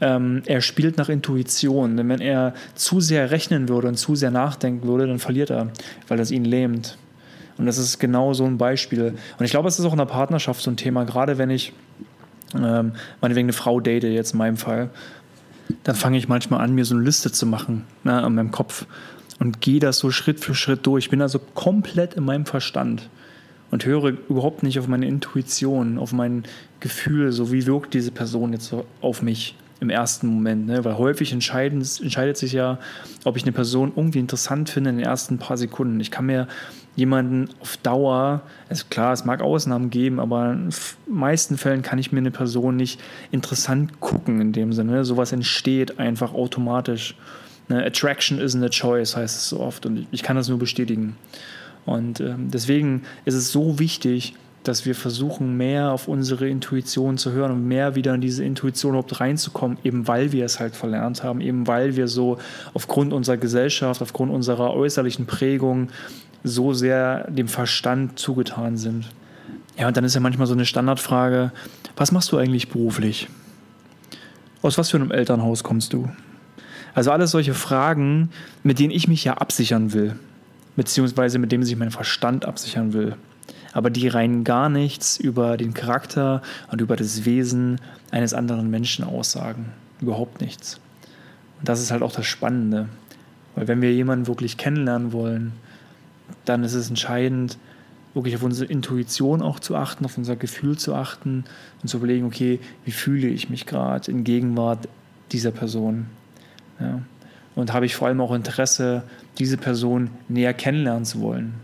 ähm, 0.00 0.42
er 0.46 0.60
spielt 0.60 0.98
nach 0.98 1.08
Intuition. 1.08 1.96
Denn 1.96 2.08
wenn 2.08 2.20
er 2.20 2.54
zu 2.74 3.00
sehr 3.00 3.32
rechnen 3.32 3.68
würde 3.68 3.88
und 3.88 3.96
zu 3.96 4.14
sehr 4.14 4.30
nachdenken 4.30 4.86
würde, 4.86 5.08
dann 5.08 5.18
verliert 5.18 5.50
er, 5.50 5.72
weil 6.06 6.16
das 6.16 6.30
ihn 6.30 6.44
lähmt. 6.44 6.96
Und 7.58 7.66
das 7.66 7.78
ist 7.78 7.98
genau 7.98 8.34
so 8.34 8.44
ein 8.44 8.56
Beispiel. 8.56 9.14
Und 9.38 9.44
ich 9.44 9.50
glaube, 9.50 9.68
es 9.68 9.78
ist 9.78 9.84
auch 9.84 9.92
in 9.92 9.98
der 9.98 10.06
Partnerschaft 10.06 10.62
so 10.62 10.70
ein 10.70 10.76
Thema, 10.76 11.04
gerade 11.04 11.36
wenn 11.36 11.50
ich 11.50 11.72
ähm, 12.54 12.92
meinetwegen 13.20 13.46
eine 13.46 13.52
Frau 13.52 13.80
date, 13.80 14.04
jetzt 14.04 14.32
in 14.32 14.38
meinem 14.38 14.56
Fall, 14.56 14.90
dann 15.82 15.94
fange 15.94 16.18
ich 16.18 16.28
manchmal 16.28 16.60
an, 16.60 16.74
mir 16.74 16.84
so 16.84 16.94
eine 16.94 17.04
Liste 17.04 17.32
zu 17.32 17.46
machen 17.46 17.84
ne, 18.02 18.22
an 18.22 18.34
meinem 18.34 18.50
Kopf 18.50 18.86
und 19.40 19.60
gehe 19.60 19.80
das 19.80 19.98
so 19.98 20.10
Schritt 20.10 20.40
für 20.40 20.54
Schritt 20.54 20.86
durch. 20.86 21.04
Ich 21.04 21.10
bin 21.10 21.22
also 21.22 21.38
komplett 21.38 22.14
in 22.14 22.24
meinem 22.24 22.46
Verstand 22.46 23.08
und 23.70 23.84
höre 23.84 24.14
überhaupt 24.28 24.62
nicht 24.62 24.78
auf 24.78 24.86
meine 24.86 25.06
Intuition, 25.06 25.98
auf 25.98 26.12
mein 26.12 26.44
Gefühl, 26.80 27.32
so 27.32 27.50
wie 27.50 27.66
wirkt 27.66 27.94
diese 27.94 28.10
Person 28.10 28.52
jetzt 28.52 28.66
so 28.66 28.84
auf 29.00 29.22
mich 29.22 29.56
im 29.80 29.90
ersten 29.90 30.28
Moment. 30.28 30.66
Ne? 30.66 30.84
Weil 30.84 30.96
häufig 30.96 31.32
entscheidet 31.32 32.36
sich 32.36 32.52
ja, 32.52 32.78
ob 33.24 33.36
ich 33.36 33.42
eine 33.42 33.52
Person 33.52 33.92
irgendwie 33.96 34.20
interessant 34.20 34.70
finde 34.70 34.90
in 34.90 34.98
den 34.98 35.06
ersten 35.06 35.38
paar 35.38 35.56
Sekunden. 35.56 35.98
Ich 36.00 36.10
kann 36.10 36.26
mir 36.26 36.48
jemanden 36.96 37.48
auf 37.60 37.76
Dauer, 37.78 38.42
also 38.68 38.84
klar, 38.88 39.12
es 39.12 39.24
mag 39.24 39.42
Ausnahmen 39.42 39.90
geben, 39.90 40.20
aber 40.20 40.52
in 40.52 40.70
den 40.70 40.74
meisten 41.06 41.58
Fällen 41.58 41.82
kann 41.82 41.98
ich 41.98 42.12
mir 42.12 42.18
eine 42.18 42.30
Person 42.30 42.76
nicht 42.76 43.00
interessant 43.30 44.00
gucken 44.00 44.40
in 44.40 44.52
dem 44.52 44.72
Sinne. 44.72 45.04
Sowas 45.04 45.32
entsteht 45.32 45.98
einfach 45.98 46.32
automatisch. 46.34 47.16
Ne? 47.68 47.84
Attraction 47.84 48.38
isn't 48.38 48.64
a 48.64 48.68
choice, 48.68 49.16
heißt 49.16 49.36
es 49.36 49.48
so 49.48 49.60
oft 49.60 49.86
und 49.86 50.06
ich 50.10 50.22
kann 50.22 50.36
das 50.36 50.48
nur 50.48 50.58
bestätigen. 50.58 51.16
Und 51.86 52.20
ähm, 52.20 52.50
deswegen 52.50 53.02
ist 53.24 53.34
es 53.34 53.52
so 53.52 53.78
wichtig, 53.78 54.34
dass 54.62 54.86
wir 54.86 54.94
versuchen, 54.94 55.56
mehr 55.56 55.92
auf 55.92 56.08
unsere 56.08 56.48
Intuition 56.48 57.18
zu 57.18 57.32
hören 57.32 57.52
und 57.52 57.68
mehr 57.68 57.94
wieder 57.94 58.14
in 58.14 58.22
diese 58.22 58.44
Intuition 58.44 58.92
überhaupt 58.92 59.20
reinzukommen, 59.20 59.76
eben 59.84 60.08
weil 60.08 60.32
wir 60.32 60.46
es 60.46 60.58
halt 60.58 60.74
verlernt 60.74 61.22
haben, 61.22 61.42
eben 61.42 61.66
weil 61.66 61.96
wir 61.96 62.08
so 62.08 62.38
aufgrund 62.72 63.12
unserer 63.12 63.36
Gesellschaft, 63.36 64.00
aufgrund 64.00 64.32
unserer 64.32 64.72
äußerlichen 64.72 65.26
Prägung 65.26 65.88
so 66.44 66.72
sehr 66.72 67.28
dem 67.30 67.48
Verstand 67.48 68.18
zugetan 68.18 68.76
sind. 68.76 69.06
Ja, 69.76 69.88
und 69.88 69.96
dann 69.96 70.04
ist 70.04 70.14
ja 70.14 70.20
manchmal 70.20 70.46
so 70.46 70.52
eine 70.52 70.66
Standardfrage, 70.66 71.50
was 71.96 72.12
machst 72.12 72.30
du 72.30 72.38
eigentlich 72.38 72.68
beruflich? 72.68 73.28
Aus 74.62 74.78
was 74.78 74.90
für 74.90 74.98
einem 74.98 75.10
Elternhaus 75.10 75.64
kommst 75.64 75.92
du? 75.92 76.08
Also 76.94 77.10
alles 77.10 77.32
solche 77.32 77.54
Fragen, 77.54 78.30
mit 78.62 78.78
denen 78.78 78.92
ich 78.92 79.08
mich 79.08 79.24
ja 79.24 79.34
absichern 79.34 79.92
will, 79.92 80.16
beziehungsweise 80.76 81.38
mit 81.38 81.50
denen 81.50 81.64
sich 81.64 81.76
mein 81.76 81.90
Verstand 81.90 82.44
absichern 82.44 82.92
will. 82.92 83.16
aber 83.74 83.90
die 83.90 84.08
rein 84.08 84.44
gar 84.44 84.68
nichts 84.68 85.18
über 85.18 85.56
den 85.56 85.74
Charakter 85.74 86.42
und 86.70 86.80
über 86.80 86.94
das 86.96 87.24
Wesen 87.24 87.80
eines 88.12 88.32
anderen 88.32 88.70
Menschen 88.70 89.04
aussagen. 89.04 89.72
Überhaupt 90.00 90.40
nichts. 90.40 90.80
Und 91.58 91.68
das 91.68 91.80
ist 91.80 91.90
halt 91.90 92.02
auch 92.02 92.12
das 92.12 92.24
Spannende. 92.24 92.88
Weil 93.56 93.66
wenn 93.66 93.82
wir 93.82 93.92
jemanden 93.92 94.28
wirklich 94.28 94.56
kennenlernen 94.56 95.12
wollen, 95.12 95.52
dann 96.44 96.64
ist 96.64 96.74
es 96.74 96.88
entscheidend, 96.88 97.58
wirklich 98.14 98.36
auf 98.36 98.42
unsere 98.42 98.70
Intuition 98.70 99.42
auch 99.42 99.58
zu 99.58 99.74
achten, 99.76 100.04
auf 100.04 100.16
unser 100.16 100.36
Gefühl 100.36 100.78
zu 100.78 100.94
achten 100.94 101.44
und 101.82 101.88
zu 101.88 101.96
überlegen, 101.96 102.26
okay, 102.26 102.60
wie 102.84 102.92
fühle 102.92 103.28
ich 103.28 103.50
mich 103.50 103.66
gerade 103.66 104.10
in 104.10 104.24
Gegenwart 104.24 104.88
dieser 105.32 105.50
Person? 105.50 106.06
Ja. 106.80 107.00
Und 107.56 107.72
habe 107.72 107.86
ich 107.86 107.96
vor 107.96 108.08
allem 108.08 108.20
auch 108.20 108.32
Interesse, 108.32 109.02
diese 109.38 109.56
Person 109.56 110.10
näher 110.28 110.54
kennenlernen 110.54 111.04
zu 111.04 111.20
wollen. 111.20 111.54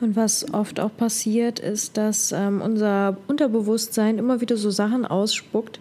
Und 0.00 0.16
was 0.16 0.52
oft 0.54 0.80
auch 0.80 0.96
passiert, 0.96 1.58
ist, 1.58 1.98
dass 1.98 2.32
ähm, 2.32 2.62
unser 2.62 3.18
Unterbewusstsein 3.28 4.16
immer 4.16 4.40
wieder 4.40 4.56
so 4.56 4.70
Sachen 4.70 5.04
ausspuckt, 5.04 5.78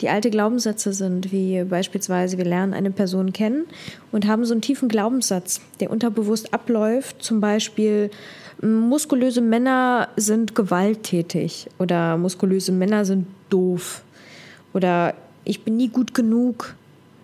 die 0.00 0.08
alte 0.08 0.30
Glaubenssätze 0.30 0.92
sind, 0.92 1.32
wie 1.32 1.64
beispielsweise 1.64 2.38
wir 2.38 2.44
lernen 2.44 2.74
eine 2.74 2.90
Person 2.90 3.32
kennen 3.32 3.66
und 4.12 4.26
haben 4.26 4.44
so 4.44 4.54
einen 4.54 4.62
tiefen 4.62 4.88
Glaubenssatz, 4.88 5.60
der 5.80 5.90
unterbewusst 5.90 6.54
abläuft, 6.54 7.22
zum 7.22 7.40
Beispiel 7.40 8.10
muskulöse 8.62 9.40
Männer 9.40 10.08
sind 10.16 10.54
gewalttätig 10.54 11.68
oder 11.78 12.16
muskulöse 12.16 12.72
Männer 12.72 13.04
sind 13.04 13.26
doof 13.48 14.02
oder 14.72 15.14
ich 15.44 15.64
bin 15.64 15.76
nie 15.76 15.88
gut 15.88 16.14
genug 16.14 16.74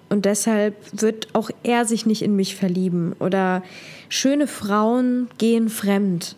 und 0.08 0.24
deshalb 0.24 0.74
wird 0.92 1.28
auch 1.34 1.50
er 1.62 1.84
sich 1.84 2.06
nicht 2.06 2.22
in 2.22 2.36
mich 2.36 2.56
verlieben 2.56 3.14
oder 3.18 3.62
schöne 4.08 4.46
Frauen 4.46 5.28
gehen 5.38 5.68
fremd. 5.68 6.36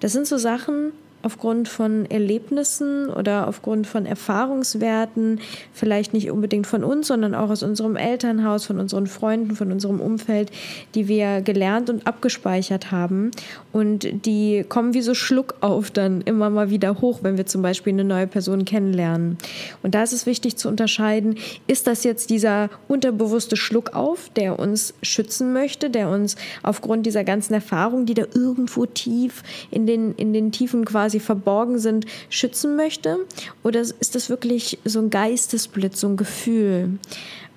Das 0.00 0.12
sind 0.12 0.26
so 0.26 0.38
Sachen, 0.38 0.92
aufgrund 1.22 1.68
von 1.68 2.06
Erlebnissen 2.10 3.10
oder 3.10 3.46
aufgrund 3.46 3.86
von 3.86 4.06
Erfahrungswerten, 4.06 5.40
vielleicht 5.72 6.14
nicht 6.14 6.30
unbedingt 6.30 6.66
von 6.66 6.82
uns, 6.82 7.08
sondern 7.08 7.34
auch 7.34 7.50
aus 7.50 7.62
unserem 7.62 7.96
Elternhaus, 7.96 8.64
von 8.64 8.78
unseren 8.78 9.06
Freunden, 9.06 9.54
von 9.54 9.70
unserem 9.70 10.00
Umfeld, 10.00 10.50
die 10.94 11.08
wir 11.08 11.42
gelernt 11.42 11.90
und 11.90 12.06
abgespeichert 12.06 12.90
haben. 12.90 13.30
Und 13.72 14.26
die 14.26 14.64
kommen 14.68 14.94
wie 14.94 15.02
so 15.02 15.14
Schluck 15.14 15.56
auf 15.60 15.90
dann 15.90 16.22
immer 16.22 16.48
mal 16.48 16.70
wieder 16.70 17.00
hoch, 17.00 17.20
wenn 17.22 17.36
wir 17.36 17.46
zum 17.46 17.62
Beispiel 17.62 17.92
eine 17.92 18.04
neue 18.04 18.26
Person 18.26 18.64
kennenlernen. 18.64 19.36
Und 19.82 19.94
da 19.94 20.02
ist 20.02 20.12
es 20.12 20.26
wichtig 20.26 20.56
zu 20.56 20.68
unterscheiden, 20.68 21.36
ist 21.66 21.86
das 21.86 22.04
jetzt 22.04 22.30
dieser 22.30 22.70
unterbewusste 22.88 23.56
Schluck 23.56 23.94
auf, 23.94 24.30
der 24.36 24.58
uns 24.58 24.94
schützen 25.02 25.52
möchte, 25.52 25.90
der 25.90 26.08
uns 26.08 26.36
aufgrund 26.62 27.04
dieser 27.06 27.24
ganzen 27.24 27.54
Erfahrung, 27.54 28.06
die 28.06 28.14
da 28.14 28.24
irgendwo 28.34 28.86
tief 28.86 29.42
in 29.70 29.86
den, 29.86 30.14
in 30.14 30.32
den 30.32 30.52
Tiefen 30.52 30.84
quasi 30.84 31.09
quasi 31.10 31.18
verborgen 31.18 31.78
sind, 31.78 32.06
schützen 32.28 32.76
möchte? 32.76 33.26
Oder 33.64 33.80
ist 33.80 34.14
das 34.14 34.30
wirklich 34.30 34.78
so 34.84 35.00
ein 35.00 35.10
Geistesblitz, 35.10 36.00
so 36.00 36.08
ein 36.08 36.16
Gefühl? 36.16 36.98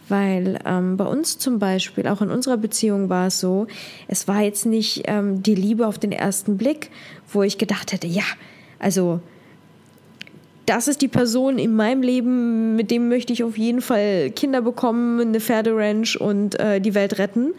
Weil 0.09 0.59
ähm, 0.65 0.97
bei 0.97 1.05
uns 1.05 1.37
zum 1.37 1.59
Beispiel, 1.59 2.07
auch 2.07 2.21
in 2.21 2.31
unserer 2.31 2.57
Beziehung 2.57 3.09
war 3.09 3.27
es 3.27 3.39
so, 3.39 3.67
es 4.07 4.27
war 4.27 4.41
jetzt 4.41 4.65
nicht 4.65 5.03
ähm, 5.05 5.43
die 5.43 5.55
Liebe 5.55 5.87
auf 5.87 5.99
den 5.99 6.11
ersten 6.11 6.57
Blick, 6.57 6.89
wo 7.31 7.43
ich 7.43 7.57
gedacht 7.59 7.93
hätte, 7.93 8.07
ja, 8.07 8.23
also 8.79 9.21
das 10.65 10.87
ist 10.87 11.01
die 11.01 11.07
Person 11.07 11.59
in 11.59 11.75
meinem 11.75 12.01
Leben, 12.01 12.75
mit 12.75 12.89
dem 12.89 13.09
möchte 13.09 13.33
ich 13.33 13.43
auf 13.43 13.57
jeden 13.57 13.81
Fall 13.81 14.31
Kinder 14.31 14.61
bekommen, 14.61 15.19
eine 15.19 15.39
Pferderanch 15.39 16.19
und 16.19 16.59
äh, 16.59 16.79
die 16.79 16.93
Welt 16.93 17.17
retten. 17.17 17.53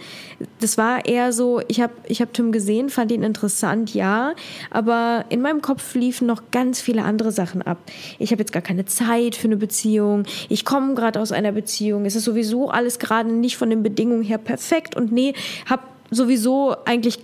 Das 0.61 0.78
war 0.78 1.04
eher 1.04 1.32
so, 1.32 1.61
ich 1.68 1.80
habe 1.80 1.92
ich 2.06 2.23
hab 2.23 2.32
Tim 2.32 2.50
gesehen, 2.50 2.88
fand 2.88 3.12
ihn 3.12 3.23
interessant, 3.23 3.94
ja, 3.94 4.34
aber 4.70 5.26
in 5.28 5.42
meinem 5.42 5.61
Kopf 5.61 5.94
liefen 5.94 6.26
noch 6.26 6.44
ganz 6.50 6.80
viele 6.80 7.02
andere 7.02 7.30
Sachen 7.30 7.61
ab. 7.61 7.78
Ich 8.18 8.30
habe 8.32 8.40
jetzt 8.40 8.52
gar 8.52 8.62
keine 8.62 8.87
Zeit 8.87 9.37
für 9.37 9.49
eine 9.49 9.56
Beziehung, 9.58 10.25
ich 10.49 10.64
komme 10.64 10.94
gerade 10.94 11.20
aus 11.20 11.30
einer 11.30 11.52
Beziehung, 11.52 12.06
es 12.06 12.16
ist 12.16 12.25
sowieso 12.25 12.70
alles 12.70 12.99
gerade 12.99 13.30
nicht 13.30 13.58
von 13.58 13.68
den 13.68 13.82
Bedingungen 13.82 14.23
her 14.23 14.38
perfekt 14.38 14.96
und 14.96 15.12
nee, 15.12 15.34
habe 15.68 15.82
sowieso 16.11 16.76
eigentlich 16.84 17.18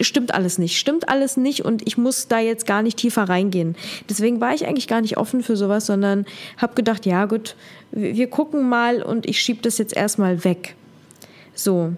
stimmt 0.00 0.34
alles 0.34 0.58
nicht, 0.58 0.78
stimmt 0.78 1.08
alles 1.08 1.36
nicht 1.36 1.64
und 1.64 1.86
ich 1.86 1.98
muss 1.98 2.28
da 2.28 2.38
jetzt 2.38 2.66
gar 2.66 2.82
nicht 2.82 2.98
tiefer 2.98 3.24
reingehen. 3.24 3.76
Deswegen 4.08 4.40
war 4.40 4.54
ich 4.54 4.66
eigentlich 4.66 4.88
gar 4.88 5.00
nicht 5.00 5.16
offen 5.16 5.42
für 5.42 5.56
sowas, 5.56 5.86
sondern 5.86 6.26
habe 6.56 6.74
gedacht, 6.74 7.06
ja 7.06 7.24
gut, 7.26 7.56
wir 7.92 8.28
gucken 8.28 8.68
mal 8.68 9.02
und 9.02 9.26
ich 9.26 9.40
schiebe 9.40 9.62
das 9.62 9.78
jetzt 9.78 9.96
erstmal 9.96 10.44
weg. 10.44 10.74
So. 11.54 11.92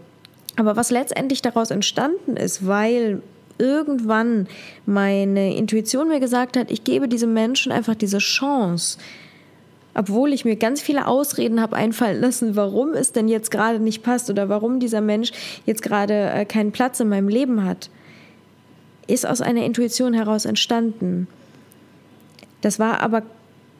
Aber 0.56 0.76
was 0.76 0.90
letztendlich 0.90 1.42
daraus 1.42 1.70
entstanden 1.70 2.36
ist, 2.36 2.66
weil 2.66 3.22
irgendwann 3.58 4.48
meine 4.86 5.56
Intuition 5.56 6.08
mir 6.08 6.20
gesagt 6.20 6.56
hat, 6.56 6.70
ich 6.70 6.84
gebe 6.84 7.08
diesem 7.08 7.32
Menschen 7.32 7.72
einfach 7.72 7.94
diese 7.94 8.18
Chance, 8.18 8.98
obwohl 9.94 10.32
ich 10.32 10.44
mir 10.44 10.56
ganz 10.56 10.80
viele 10.80 11.06
Ausreden 11.06 11.61
habe 11.61 11.76
einfallen 11.76 12.20
lassen, 12.20 12.56
warum 12.56 12.94
es 12.94 13.12
denn 13.12 13.28
jetzt 13.28 13.50
gerade 13.50 13.78
nicht 13.78 14.02
passt 14.02 14.30
oder 14.30 14.49
warum 14.49 14.80
dieser 14.80 15.00
Mensch 15.00 15.32
jetzt 15.66 15.82
gerade 15.82 16.30
äh, 16.30 16.44
keinen 16.44 16.72
Platz 16.72 17.00
in 17.00 17.08
meinem 17.08 17.28
Leben 17.28 17.64
hat, 17.64 17.90
ist 19.06 19.26
aus 19.26 19.40
einer 19.40 19.64
Intuition 19.64 20.14
heraus 20.14 20.44
entstanden. 20.44 21.28
Das 22.61 22.78
war 22.78 23.00
aber 23.00 23.22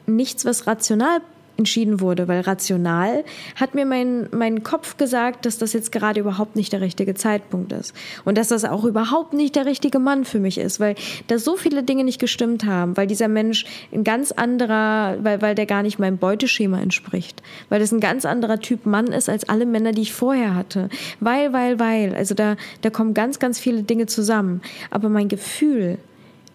nichts, 0.05 0.45
was 0.45 0.67
rational 0.67 1.21
entschieden 1.63 2.01
wurde, 2.01 2.27
weil 2.27 2.41
rational 2.41 3.23
hat 3.55 3.73
mir 3.73 3.85
mein, 3.85 4.27
mein 4.31 4.63
Kopf 4.63 4.97
gesagt, 4.97 5.45
dass 5.45 5.57
das 5.57 5.71
jetzt 5.71 5.93
gerade 5.93 6.19
überhaupt 6.19 6.57
nicht 6.57 6.73
der 6.73 6.81
richtige 6.81 7.15
Zeitpunkt 7.15 7.71
ist. 7.71 7.93
Und 8.25 8.37
dass 8.37 8.49
das 8.49 8.65
auch 8.65 8.83
überhaupt 8.83 9.31
nicht 9.31 9.55
der 9.55 9.65
richtige 9.65 9.99
Mann 9.99 10.25
für 10.25 10.39
mich 10.39 10.57
ist, 10.57 10.81
weil 10.81 10.95
da 11.27 11.39
so 11.39 11.55
viele 11.55 11.83
Dinge 11.83 12.03
nicht 12.03 12.19
gestimmt 12.19 12.65
haben, 12.65 12.97
weil 12.97 13.07
dieser 13.07 13.29
Mensch 13.29 13.65
ein 13.93 14.03
ganz 14.03 14.33
anderer, 14.33 15.15
weil, 15.21 15.41
weil 15.41 15.55
der 15.55 15.65
gar 15.65 15.83
nicht 15.83 15.99
meinem 15.99 16.17
Beuteschema 16.17 16.81
entspricht, 16.81 17.41
weil 17.69 17.79
das 17.79 17.93
ein 17.93 18.01
ganz 18.01 18.25
anderer 18.25 18.59
Typ 18.59 18.85
Mann 18.85 19.07
ist 19.07 19.29
als 19.29 19.47
alle 19.47 19.65
Männer, 19.65 19.93
die 19.93 20.01
ich 20.01 20.13
vorher 20.13 20.53
hatte. 20.53 20.89
Weil, 21.21 21.53
weil, 21.53 21.79
weil. 21.79 22.13
Also 22.13 22.35
da, 22.35 22.57
da 22.81 22.89
kommen 22.89 23.13
ganz, 23.13 23.39
ganz 23.39 23.57
viele 23.57 23.83
Dinge 23.83 24.07
zusammen. 24.07 24.61
Aber 24.91 25.07
mein 25.07 25.29
Gefühl, 25.29 25.97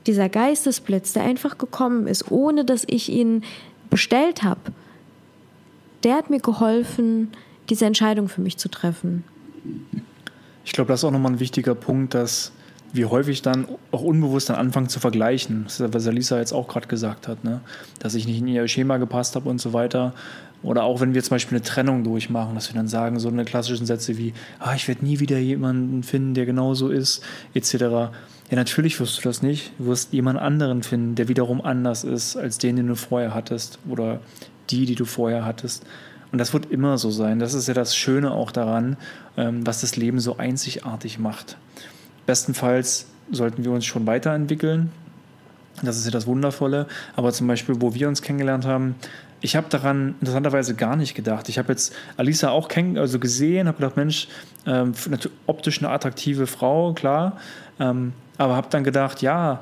dieser 0.07 0.29
Geistesblitz, 0.29 1.15
der 1.15 1.23
einfach 1.23 1.57
gekommen 1.57 2.07
ist, 2.07 2.31
ohne 2.31 2.65
dass 2.65 2.85
ich 2.87 3.09
ihn 3.09 3.43
bestellt 3.91 4.43
habe, 4.43 4.61
der 6.05 6.14
hat 6.14 6.31
mir 6.31 6.40
geholfen, 6.40 7.31
diese 7.69 7.87
Entscheidung 7.87 8.28
für 8.28 8.40
mich 8.40 8.57
zu 8.57 8.69
treffen. 8.69 9.25
Ich 10.64 10.73
glaube, 10.73 10.88
das 10.88 11.00
ist 11.00 11.05
auch 11.05 11.11
nochmal 11.11 11.33
ein 11.33 11.40
wichtiger 11.40 11.75
Punkt, 11.75 12.14
dass 12.14 12.52
wir 12.93 13.11
häufig 13.11 13.43
dann 13.43 13.67
auch 13.90 14.02
unbewusst 14.02 14.49
dann 14.49 14.57
anfangen 14.57 14.88
zu 14.88 15.00
vergleichen. 15.00 15.64
Das 15.64 15.81
ist, 15.81 15.95
was 15.95 16.07
Alisa 16.07 16.38
jetzt 16.38 16.52
auch 16.52 16.69
gerade 16.69 16.87
gesagt 16.87 17.28
hat, 17.28 17.45
ne? 17.45 17.61
dass 17.99 18.14
ich 18.14 18.26
nicht 18.26 18.40
in 18.40 18.49
ihr 18.49 18.67
Schema 18.69 18.97
gepasst 18.97 19.37
habe 19.37 19.49
und 19.49 19.61
so 19.61 19.73
weiter. 19.73 20.14
Oder 20.62 20.83
auch 20.83 21.00
wenn 21.00 21.14
wir 21.14 21.23
zum 21.23 21.37
Beispiel 21.37 21.57
eine 21.57 21.64
Trennung 21.64 22.02
durchmachen, 22.02 22.55
dass 22.55 22.69
wir 22.69 22.75
dann 22.75 22.88
sagen, 22.88 23.21
so 23.21 23.28
eine 23.28 23.45
klassischen 23.45 23.87
Sätze 23.87 24.19
wie, 24.19 24.33
ah, 24.59 24.75
ich 24.75 24.88
werde 24.88 25.05
nie 25.05 25.21
wieder 25.21 25.38
jemanden 25.38 26.02
finden, 26.02 26.35
der 26.35 26.47
genauso 26.47 26.88
ist, 26.88 27.23
etc. 27.55 27.73
Ja, 27.75 28.11
natürlich 28.50 28.99
wirst 28.99 29.19
du 29.19 29.23
das 29.23 29.43
nicht. 29.43 29.73
Du 29.78 29.87
wirst 29.87 30.12
jemanden 30.12 30.43
anderen 30.43 30.83
finden, 30.83 31.14
der 31.14 31.28
wiederum 31.28 31.61
anders 31.61 32.02
ist 32.02 32.37
als 32.37 32.59
den, 32.59 32.76
den 32.76 32.88
du 32.88 32.97
vorher 32.97 33.35
hattest. 33.35 33.78
Oder 33.88 34.21
die, 34.71 34.87
die 34.87 34.95
du 34.95 35.05
vorher 35.05 35.45
hattest. 35.45 35.85
Und 36.31 36.39
das 36.39 36.53
wird 36.53 36.71
immer 36.71 36.99
so 36.99 37.11
sein. 37.11 37.39
Das 37.39 37.55
ist 37.55 37.69
ja 37.69 37.75
das 37.75 37.97
Schöne 37.97 38.33
auch 38.33 38.51
daran, 38.51 38.97
ähm, 39.37 39.67
was 39.67 39.81
das 39.81 39.97
Leben 39.97 40.21
so 40.21 40.37
einzigartig 40.37 41.19
macht. 41.19 41.57
Bestenfalls 42.27 43.07
sollten 43.31 43.65
wir 43.65 43.73
uns 43.73 43.87
schon 43.87 44.07
weiterentwickeln. 44.07 44.93
Das 45.83 45.97
ist 45.97 46.05
ja 46.05 46.11
das 46.11 46.27
Wundervolle. 46.27 46.87
Aber 47.17 47.33
zum 47.33 47.47
Beispiel, 47.47 47.77
wo 47.81 47.95
wir 47.95 48.09
uns 48.09 48.21
kennengelernt 48.21 48.67
haben, 48.67 48.97
ich 49.41 49.55
habe 49.55 49.69
daran 49.71 50.17
interessanterweise 50.21 50.75
gar 50.75 50.97
nicht 50.97 51.15
gedacht. 51.15 51.49
Ich 51.49 51.59
habe 51.59 51.73
jetzt 51.73 51.95
Alisa 52.17 52.51
auch 52.51 52.69
kenn 52.69 52.99
also 52.99 53.19
gesehen, 53.19 53.69
habe 53.69 53.79
gedacht, 53.79 53.97
Mensch, 53.97 54.29
ähm, 54.67 54.93
optisch 55.47 55.79
eine 55.79 55.91
attraktive 55.91 56.47
Frau, 56.47 56.93
klar. 56.93 57.39
Ähm, 57.79 58.13
aber 58.37 58.57
habe 58.57 58.67
dann 58.71 58.83
gedacht, 58.83 59.23
ja, 59.23 59.61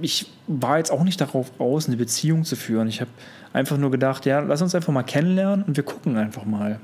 ich 0.00 0.26
war 0.46 0.78
jetzt 0.78 0.90
auch 0.90 1.04
nicht 1.04 1.20
darauf 1.20 1.52
aus, 1.60 1.86
eine 1.86 1.96
Beziehung 1.96 2.44
zu 2.44 2.56
führen. 2.56 2.88
Ich 2.88 3.00
habe 3.00 3.10
einfach 3.52 3.76
nur 3.76 3.90
gedacht, 3.90 4.26
ja, 4.26 4.40
lass 4.40 4.62
uns 4.62 4.74
einfach 4.74 4.92
mal 4.92 5.02
kennenlernen 5.02 5.64
und 5.64 5.76
wir 5.76 5.84
gucken 5.84 6.16
einfach 6.16 6.44
mal. 6.44 6.80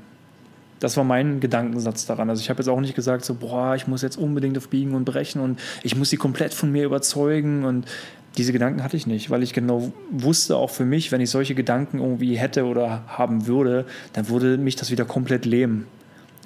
Das 0.79 0.95
war 0.95 1.03
mein 1.03 1.39
Gedankensatz 1.39 2.05
daran. 2.05 2.29
Also 2.29 2.41
ich 2.41 2.49
habe 2.49 2.59
jetzt 2.59 2.67
auch 2.67 2.79
nicht 2.79 2.95
gesagt, 2.95 3.25
so, 3.25 3.33
boah, 3.33 3.75
ich 3.75 3.87
muss 3.87 4.03
jetzt 4.03 4.17
unbedingt 4.17 4.57
auf 4.57 4.69
Biegen 4.69 4.93
und 4.93 5.05
Brechen 5.05 5.41
und 5.41 5.59
ich 5.81 5.95
muss 5.95 6.09
sie 6.09 6.17
komplett 6.17 6.53
von 6.53 6.71
mir 6.71 6.85
überzeugen 6.85 7.65
und 7.65 7.87
diese 8.37 8.53
Gedanken 8.53 8.83
hatte 8.83 8.95
ich 8.95 9.07
nicht, 9.07 9.31
weil 9.31 9.41
ich 9.41 9.53
genau 9.53 9.91
wusste, 10.11 10.57
auch 10.57 10.69
für 10.69 10.85
mich, 10.85 11.11
wenn 11.11 11.21
ich 11.21 11.31
solche 11.31 11.55
Gedanken 11.55 11.99
irgendwie 11.99 12.37
hätte 12.37 12.65
oder 12.65 13.03
haben 13.07 13.47
würde, 13.47 13.85
dann 14.13 14.29
würde 14.29 14.57
mich 14.59 14.75
das 14.75 14.91
wieder 14.91 15.05
komplett 15.05 15.45
lähmen. 15.45 15.87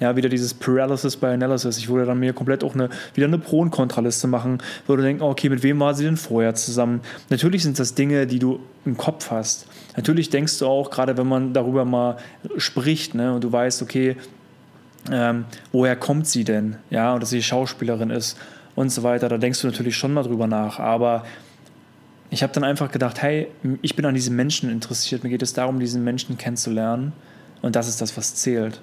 Ja, 0.00 0.16
wieder 0.16 0.30
dieses 0.30 0.54
Paralysis 0.54 1.16
by 1.16 1.26
Analysis. 1.26 1.76
Ich 1.76 1.88
würde 1.88 2.06
dann 2.06 2.18
mir 2.18 2.32
komplett 2.32 2.64
auch 2.64 2.74
eine, 2.74 2.88
wieder 3.14 3.26
eine 3.26 3.38
Pro- 3.38 3.60
und 3.60 3.70
Kontraliste 3.70 4.26
machen, 4.26 4.58
würde 4.86 5.02
denken, 5.02 5.22
okay, 5.22 5.50
mit 5.50 5.62
wem 5.62 5.78
war 5.80 5.94
sie 5.94 6.04
denn 6.04 6.16
vorher 6.16 6.54
zusammen? 6.54 7.02
Natürlich 7.28 7.62
sind 7.62 7.78
das 7.78 7.94
Dinge, 7.94 8.26
die 8.26 8.38
du 8.38 8.58
im 8.84 8.96
Kopf 8.96 9.30
hast. 9.30 9.66
Natürlich 9.96 10.30
denkst 10.30 10.58
du 10.58 10.66
auch, 10.66 10.90
gerade 10.90 11.16
wenn 11.16 11.26
man 11.26 11.52
darüber 11.52 11.84
mal 11.84 12.16
spricht, 12.56 13.14
ne, 13.14 13.34
und 13.34 13.44
du 13.44 13.52
weißt, 13.52 13.82
okay, 13.82 14.16
ähm, 15.10 15.44
woher 15.72 15.96
kommt 15.96 16.26
sie 16.26 16.44
denn? 16.44 16.76
Ja, 16.90 17.14
und 17.14 17.22
dass 17.22 17.30
sie 17.30 17.42
Schauspielerin 17.42 18.10
ist. 18.10 18.38
und 18.74 18.90
so 18.90 19.02
weiter. 19.02 19.28
Da 19.28 19.38
denkst 19.38 19.60
du 19.60 19.66
natürlich 19.66 19.96
schon 19.96 20.14
mal 20.14 20.22
drüber 20.22 20.46
nach. 20.46 20.78
Aber 20.78 21.24
ich 22.30 22.42
habe 22.42 22.52
dann 22.52 22.64
einfach 22.64 22.90
gedacht, 22.90 23.20
hey, 23.20 23.48
ich 23.82 23.96
bin 23.96 24.06
an 24.06 24.14
diesen 24.14 24.34
Menschen 24.36 24.70
interessiert. 24.70 25.24
Mir 25.24 25.30
geht 25.30 25.42
es 25.42 25.52
darum, 25.52 25.78
diesen 25.78 26.02
Menschen 26.04 26.38
kennenzulernen. 26.38 27.12
Und 27.60 27.76
das 27.76 27.88
ist 27.88 28.00
das, 28.00 28.16
was 28.16 28.34
zählt. 28.34 28.80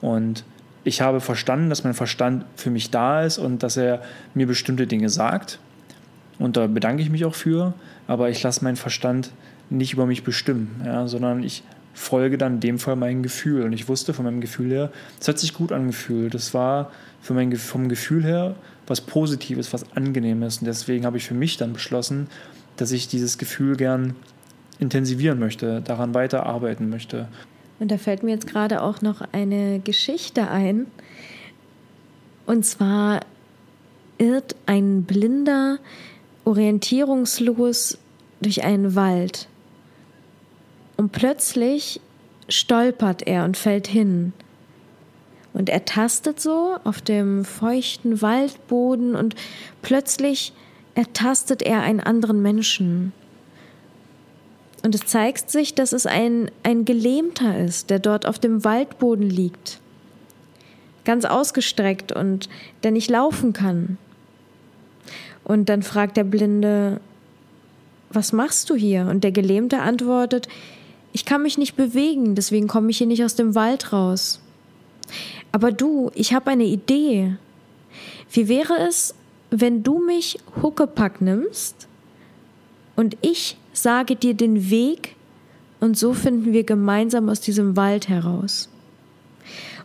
Und 0.00 0.44
ich 0.84 1.00
habe 1.00 1.20
verstanden, 1.20 1.70
dass 1.70 1.84
mein 1.84 1.94
Verstand 1.94 2.44
für 2.56 2.70
mich 2.70 2.90
da 2.90 3.22
ist 3.22 3.38
und 3.38 3.62
dass 3.62 3.76
er 3.76 4.02
mir 4.34 4.46
bestimmte 4.46 4.86
Dinge 4.86 5.08
sagt. 5.08 5.58
Und 6.38 6.56
da 6.56 6.66
bedanke 6.66 7.02
ich 7.02 7.08
mich 7.08 7.24
auch 7.24 7.34
für. 7.34 7.72
Aber 8.06 8.28
ich 8.28 8.42
lasse 8.42 8.62
meinen 8.62 8.76
Verstand 8.76 9.30
nicht 9.70 9.92
über 9.92 10.06
mich 10.06 10.24
bestimmen, 10.24 10.80
ja, 10.84 11.06
sondern 11.06 11.42
ich 11.42 11.62
folge 11.94 12.38
dann 12.38 12.54
in 12.54 12.60
dem 12.60 12.78
Fall 12.78 12.96
meinem 12.96 13.22
Gefühl. 13.22 13.62
Und 13.62 13.72
ich 13.72 13.88
wusste 13.88 14.12
von 14.12 14.24
meinem 14.24 14.40
Gefühl 14.40 14.70
her, 14.70 14.92
es 15.20 15.28
hat 15.28 15.38
sich 15.38 15.54
gut 15.54 15.72
angefühlt. 15.72 16.34
Das 16.34 16.52
war 16.52 16.90
für 17.20 17.34
mein, 17.34 17.54
vom 17.56 17.88
Gefühl 17.88 18.24
her 18.24 18.56
was 18.86 19.00
Positives, 19.00 19.72
was 19.72 19.96
Angenehmes. 19.96 20.58
Und 20.58 20.66
deswegen 20.66 21.06
habe 21.06 21.16
ich 21.16 21.24
für 21.24 21.34
mich 21.34 21.56
dann 21.56 21.72
beschlossen, 21.72 22.28
dass 22.76 22.92
ich 22.92 23.08
dieses 23.08 23.38
Gefühl 23.38 23.76
gern 23.76 24.14
intensivieren 24.78 25.38
möchte, 25.38 25.80
daran 25.80 26.14
weiterarbeiten 26.14 26.90
möchte. 26.90 27.28
Und 27.78 27.90
da 27.90 27.98
fällt 27.98 28.22
mir 28.22 28.32
jetzt 28.32 28.46
gerade 28.46 28.82
auch 28.82 29.00
noch 29.00 29.22
eine 29.32 29.80
Geschichte 29.80 30.48
ein. 30.48 30.86
Und 32.46 32.66
zwar 32.66 33.20
irrt 34.18 34.54
ein 34.66 35.04
Blinder 35.04 35.78
orientierungslos 36.44 37.98
durch 38.40 38.64
einen 38.64 38.94
Wald. 38.94 39.48
Und 40.96 41.12
plötzlich 41.12 42.00
stolpert 42.48 43.26
er 43.26 43.44
und 43.44 43.56
fällt 43.56 43.86
hin. 43.86 44.32
Und 45.52 45.68
er 45.68 45.84
tastet 45.84 46.40
so 46.40 46.76
auf 46.84 47.00
dem 47.00 47.44
feuchten 47.44 48.20
Waldboden 48.20 49.14
und 49.14 49.36
plötzlich 49.82 50.52
ertastet 50.94 51.62
er 51.62 51.80
einen 51.82 52.00
anderen 52.00 52.42
Menschen. 52.42 53.12
Und 54.82 54.94
es 54.94 55.06
zeigt 55.06 55.50
sich, 55.50 55.74
dass 55.74 55.92
es 55.92 56.06
ein, 56.06 56.50
ein 56.62 56.84
Gelähmter 56.84 57.58
ist, 57.58 57.88
der 57.88 58.00
dort 58.00 58.26
auf 58.26 58.38
dem 58.38 58.64
Waldboden 58.64 59.30
liegt. 59.30 59.80
Ganz 61.04 61.24
ausgestreckt 61.24 62.12
und 62.12 62.48
der 62.82 62.90
nicht 62.90 63.10
laufen 63.10 63.52
kann. 63.52 63.96
Und 65.44 65.68
dann 65.68 65.82
fragt 65.82 66.16
der 66.16 66.24
Blinde, 66.24 67.00
was 68.10 68.32
machst 68.32 68.70
du 68.70 68.74
hier? 68.74 69.06
Und 69.06 69.24
der 69.24 69.32
Gelähmte 69.32 69.80
antwortet, 69.80 70.48
ich 71.14 71.24
kann 71.24 71.42
mich 71.42 71.56
nicht 71.56 71.76
bewegen, 71.76 72.34
deswegen 72.34 72.66
komme 72.66 72.90
ich 72.90 72.98
hier 72.98 73.06
nicht 73.06 73.24
aus 73.24 73.36
dem 73.36 73.54
Wald 73.54 73.92
raus. 73.92 74.40
Aber 75.52 75.70
du, 75.70 76.10
ich 76.14 76.34
habe 76.34 76.50
eine 76.50 76.64
Idee. 76.64 77.36
Wie 78.32 78.48
wäre 78.48 78.76
es, 78.88 79.14
wenn 79.50 79.84
du 79.84 80.00
mich 80.00 80.38
Huckepack 80.60 81.20
nimmst 81.20 81.86
und 82.96 83.16
ich 83.22 83.56
sage 83.72 84.16
dir 84.16 84.34
den 84.34 84.70
Weg 84.70 85.14
und 85.78 85.96
so 85.96 86.14
finden 86.14 86.52
wir 86.52 86.64
gemeinsam 86.64 87.28
aus 87.28 87.40
diesem 87.40 87.76
Wald 87.76 88.08
heraus. 88.08 88.68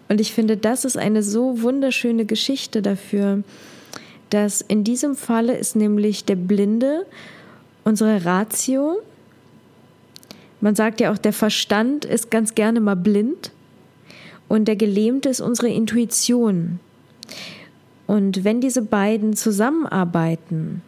Und 0.07 0.19
ich 0.19 0.33
finde, 0.33 0.57
das 0.57 0.83
ist 0.83 0.97
eine 0.97 1.21
so 1.21 1.61
wunderschöne 1.61 2.25
Geschichte 2.25 2.81
dafür, 2.81 3.43
dass 4.31 4.61
in 4.61 4.83
diesem 4.83 5.15
Falle 5.15 5.55
ist 5.55 5.75
nämlich 5.75 6.25
der 6.25 6.37
Blinde 6.37 7.05
unsere 7.83 8.25
Ratio. 8.25 8.97
Man 10.61 10.75
sagt 10.75 10.99
ja 10.99 11.11
auch, 11.11 11.17
der 11.17 11.33
Verstand 11.33 12.05
ist 12.05 12.31
ganz 12.31 12.55
gerne 12.55 12.79
mal 12.79 12.95
blind 12.95 13.51
und 14.47 14.67
der 14.67 14.75
Gelähmte 14.75 15.29
ist 15.29 15.41
unsere 15.41 15.69
Intuition. 15.69 16.79
Und 18.07 18.43
wenn 18.43 18.59
diese 18.59 18.81
beiden 18.81 19.35
zusammenarbeiten, 19.35 20.81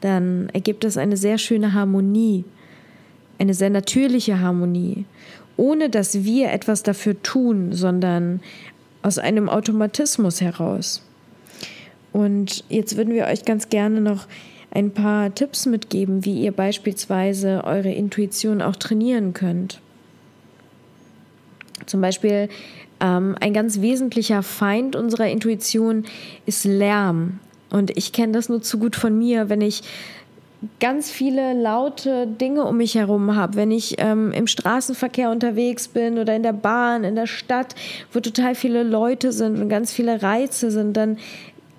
dann 0.00 0.48
ergibt 0.52 0.84
es 0.84 0.96
eine 0.96 1.16
sehr 1.16 1.38
schöne 1.38 1.72
Harmonie, 1.72 2.44
eine 3.38 3.54
sehr 3.54 3.70
natürliche 3.70 4.40
Harmonie, 4.40 5.04
ohne 5.56 5.90
dass 5.90 6.24
wir 6.24 6.50
etwas 6.52 6.82
dafür 6.82 7.20
tun, 7.22 7.72
sondern 7.72 8.40
aus 9.02 9.18
einem 9.18 9.48
Automatismus 9.48 10.40
heraus. 10.40 11.02
Und 12.12 12.64
jetzt 12.68 12.96
würden 12.96 13.14
wir 13.14 13.26
euch 13.26 13.44
ganz 13.44 13.68
gerne 13.68 14.00
noch 14.00 14.26
ein 14.70 14.92
paar 14.92 15.34
Tipps 15.34 15.66
mitgeben, 15.66 16.24
wie 16.24 16.42
ihr 16.42 16.52
beispielsweise 16.52 17.64
eure 17.64 17.90
Intuition 17.90 18.62
auch 18.62 18.76
trainieren 18.76 19.32
könnt. 19.32 19.80
Zum 21.86 22.00
Beispiel 22.00 22.48
ähm, 23.00 23.36
ein 23.40 23.54
ganz 23.54 23.80
wesentlicher 23.80 24.42
Feind 24.42 24.96
unserer 24.96 25.28
Intuition 25.28 26.04
ist 26.46 26.64
Lärm. 26.64 27.40
Und 27.70 27.96
ich 27.96 28.12
kenne 28.12 28.32
das 28.32 28.48
nur 28.48 28.62
zu 28.62 28.78
gut 28.78 28.96
von 28.96 29.16
mir, 29.16 29.48
wenn 29.48 29.60
ich 29.60 29.82
ganz 30.80 31.10
viele 31.10 31.52
laute 31.52 32.26
Dinge 32.26 32.64
um 32.64 32.78
mich 32.78 32.96
herum 32.96 33.36
habe, 33.36 33.54
wenn 33.56 33.70
ich 33.70 33.94
ähm, 33.98 34.32
im 34.32 34.48
Straßenverkehr 34.48 35.30
unterwegs 35.30 35.86
bin 35.86 36.18
oder 36.18 36.34
in 36.34 36.42
der 36.42 36.52
Bahn, 36.52 37.04
in 37.04 37.14
der 37.14 37.26
Stadt, 37.26 37.76
wo 38.12 38.18
total 38.18 38.54
viele 38.54 38.82
Leute 38.82 39.30
sind 39.30 39.60
und 39.60 39.68
ganz 39.68 39.92
viele 39.92 40.20
Reize 40.20 40.70
sind, 40.72 40.96
dann 40.96 41.18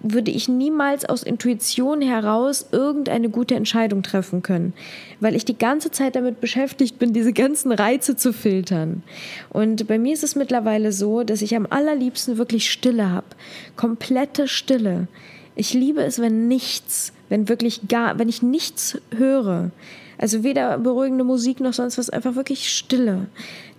würde 0.02 0.32
ich 0.32 0.48
niemals 0.48 1.06
aus 1.06 1.24
Intuition 1.24 2.02
heraus 2.02 2.68
irgendeine 2.72 3.30
gute 3.30 3.56
Entscheidung 3.56 4.04
treffen 4.04 4.42
können, 4.42 4.74
weil 5.20 5.36
ich 5.36 5.46
die 5.46 5.58
ganze 5.58 5.92
Zeit 5.92 6.16
damit 6.16 6.42
beschäftigt 6.42 7.00
bin, 7.00 7.14
diese 7.14 7.34
ganzen 7.34 7.72
Reize 7.72 8.16
zu 8.16 8.34
filtern. 8.34 9.04
Und 9.50 9.88
bei 9.88 10.00
mir 10.00 10.14
ist 10.14 10.24
es 10.24 10.36
mittlerweile 10.36 10.92
so, 10.92 11.24
dass 11.24 11.42
ich 11.42 11.56
am 11.56 11.68
allerliebsten 11.70 12.38
wirklich 12.38 12.72
Stille 12.72 13.12
habe, 13.12 13.28
komplette 13.76 14.48
Stille. 14.48 15.08
Ich 15.56 15.74
liebe 15.74 16.02
es, 16.02 16.20
wenn 16.20 16.48
nichts, 16.48 17.12
wenn 17.28 17.50
wirklich 17.50 17.88
gar, 17.88 18.18
wenn 18.18 18.30
ich 18.30 18.42
nichts 18.42 18.98
höre. 19.16 19.72
Also 20.20 20.44
weder 20.44 20.78
beruhigende 20.78 21.24
Musik 21.24 21.62
noch 21.62 21.72
sonst 21.72 21.98
was, 21.98 22.10
einfach 22.10 22.36
wirklich 22.36 22.70
Stille. 22.70 23.28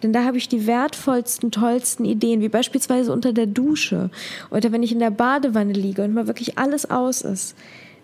Denn 0.02 0.14
da 0.14 0.24
habe 0.24 0.38
ich 0.38 0.48
die 0.48 0.66
wertvollsten, 0.66 1.50
tollsten 1.50 2.06
Ideen, 2.06 2.40
wie 2.40 2.48
beispielsweise 2.48 3.12
unter 3.12 3.34
der 3.34 3.46
Dusche 3.46 4.08
oder 4.50 4.72
wenn 4.72 4.82
ich 4.82 4.90
in 4.90 5.00
der 5.00 5.10
Badewanne 5.10 5.74
liege 5.74 6.02
und 6.02 6.14
mal 6.14 6.26
wirklich 6.26 6.56
alles 6.56 6.90
aus 6.90 7.20
ist. 7.20 7.54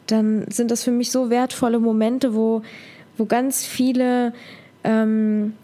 Dann 0.06 0.44
sind 0.50 0.70
das 0.70 0.84
für 0.84 0.90
mich 0.90 1.10
so 1.10 1.30
wertvolle 1.30 1.80
Momente, 1.80 2.34
wo, 2.34 2.60
wo 3.16 3.24
ganz 3.24 3.64
viele 3.64 4.34
ähm, 4.84 5.54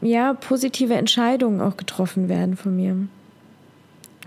ja, 0.00 0.32
positive 0.32 0.94
Entscheidungen 0.94 1.60
auch 1.60 1.76
getroffen 1.76 2.30
werden 2.30 2.56
von 2.56 2.74
mir. 2.74 2.96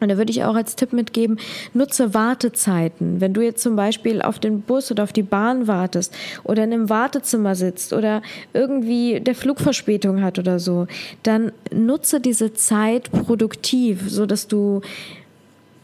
Und 0.02 0.10
da 0.10 0.18
würde 0.18 0.32
ich 0.32 0.44
auch 0.44 0.56
als 0.56 0.76
Tipp 0.76 0.94
mitgeben, 0.94 1.38
nutze 1.74 2.14
Wartezeiten. 2.14 3.22
Wenn 3.22 3.34
du 3.34 3.42
jetzt 3.42 3.62
zum 3.62 3.76
Beispiel 3.76 4.22
auf 4.22 4.40
den 4.40 4.62
Bus 4.62 4.92
oder 4.92 5.04
auf 5.04 5.14
die 5.14 5.24
Bahn 5.24 5.68
wartest 5.68 6.14
oder 6.44 6.64
in 6.64 6.74
einem 6.74 6.90
Wartezimmer 6.90 7.56
sitzt 7.56 7.94
oder 7.94 8.22
irgendwie 8.54 9.22
der 9.22 9.36
Flugverspätung 9.36 10.22
hat 10.22 10.38
oder 10.38 10.60
so, 10.60 10.88
dann 11.24 11.52
nutze 11.74 12.20
diese 12.20 12.54
Zeit 12.54 13.10
produktiv, 13.12 14.04
so 14.08 14.26
dass 14.26 14.48
du 14.48 14.82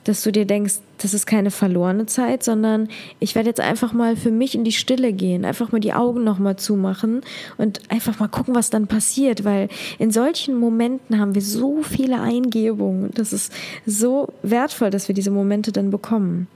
dass 0.04 0.24
du 0.24 0.32
dir 0.32 0.46
denkst, 0.46 0.76
das 0.98 1.14
ist 1.14 1.26
keine 1.26 1.52
verlorene 1.52 2.06
Zeit, 2.06 2.44
sondern 2.44 2.90
ich 3.20 3.36
werde 3.36 3.50
jetzt 3.50 3.60
einfach 3.60 3.94
mal 3.94 4.16
für 4.16 4.32
mich 4.32 4.56
in 4.56 4.64
die 4.64 4.72
Stille 4.72 5.14
gehen, 5.14 5.46
einfach 5.46 5.72
mal 5.72 5.80
die 5.80 5.94
Augen 5.94 6.24
nochmal 6.24 6.56
zumachen 6.56 7.22
und 7.58 7.82
einfach 7.90 8.20
mal 8.20 8.28
gucken, 8.28 8.56
was 8.56 8.70
dann 8.70 8.88
passiert, 8.88 9.44
weil 9.44 9.70
in 10.00 10.12
solchen 10.12 10.56
Momenten 10.56 11.20
haben 11.20 11.36
wir 11.36 11.42
so 11.42 11.84
viele 11.84 12.22
Eingebungen. 12.22 13.12
Das 13.14 13.34
ist 13.34 13.54
so 13.86 14.30
wertvoll, 14.44 14.90
dass 14.90 15.08
wir 15.08 15.16
diese 15.16 15.32
Momente 15.32 15.72
dann 15.72 15.92
bekommen. 15.92 16.48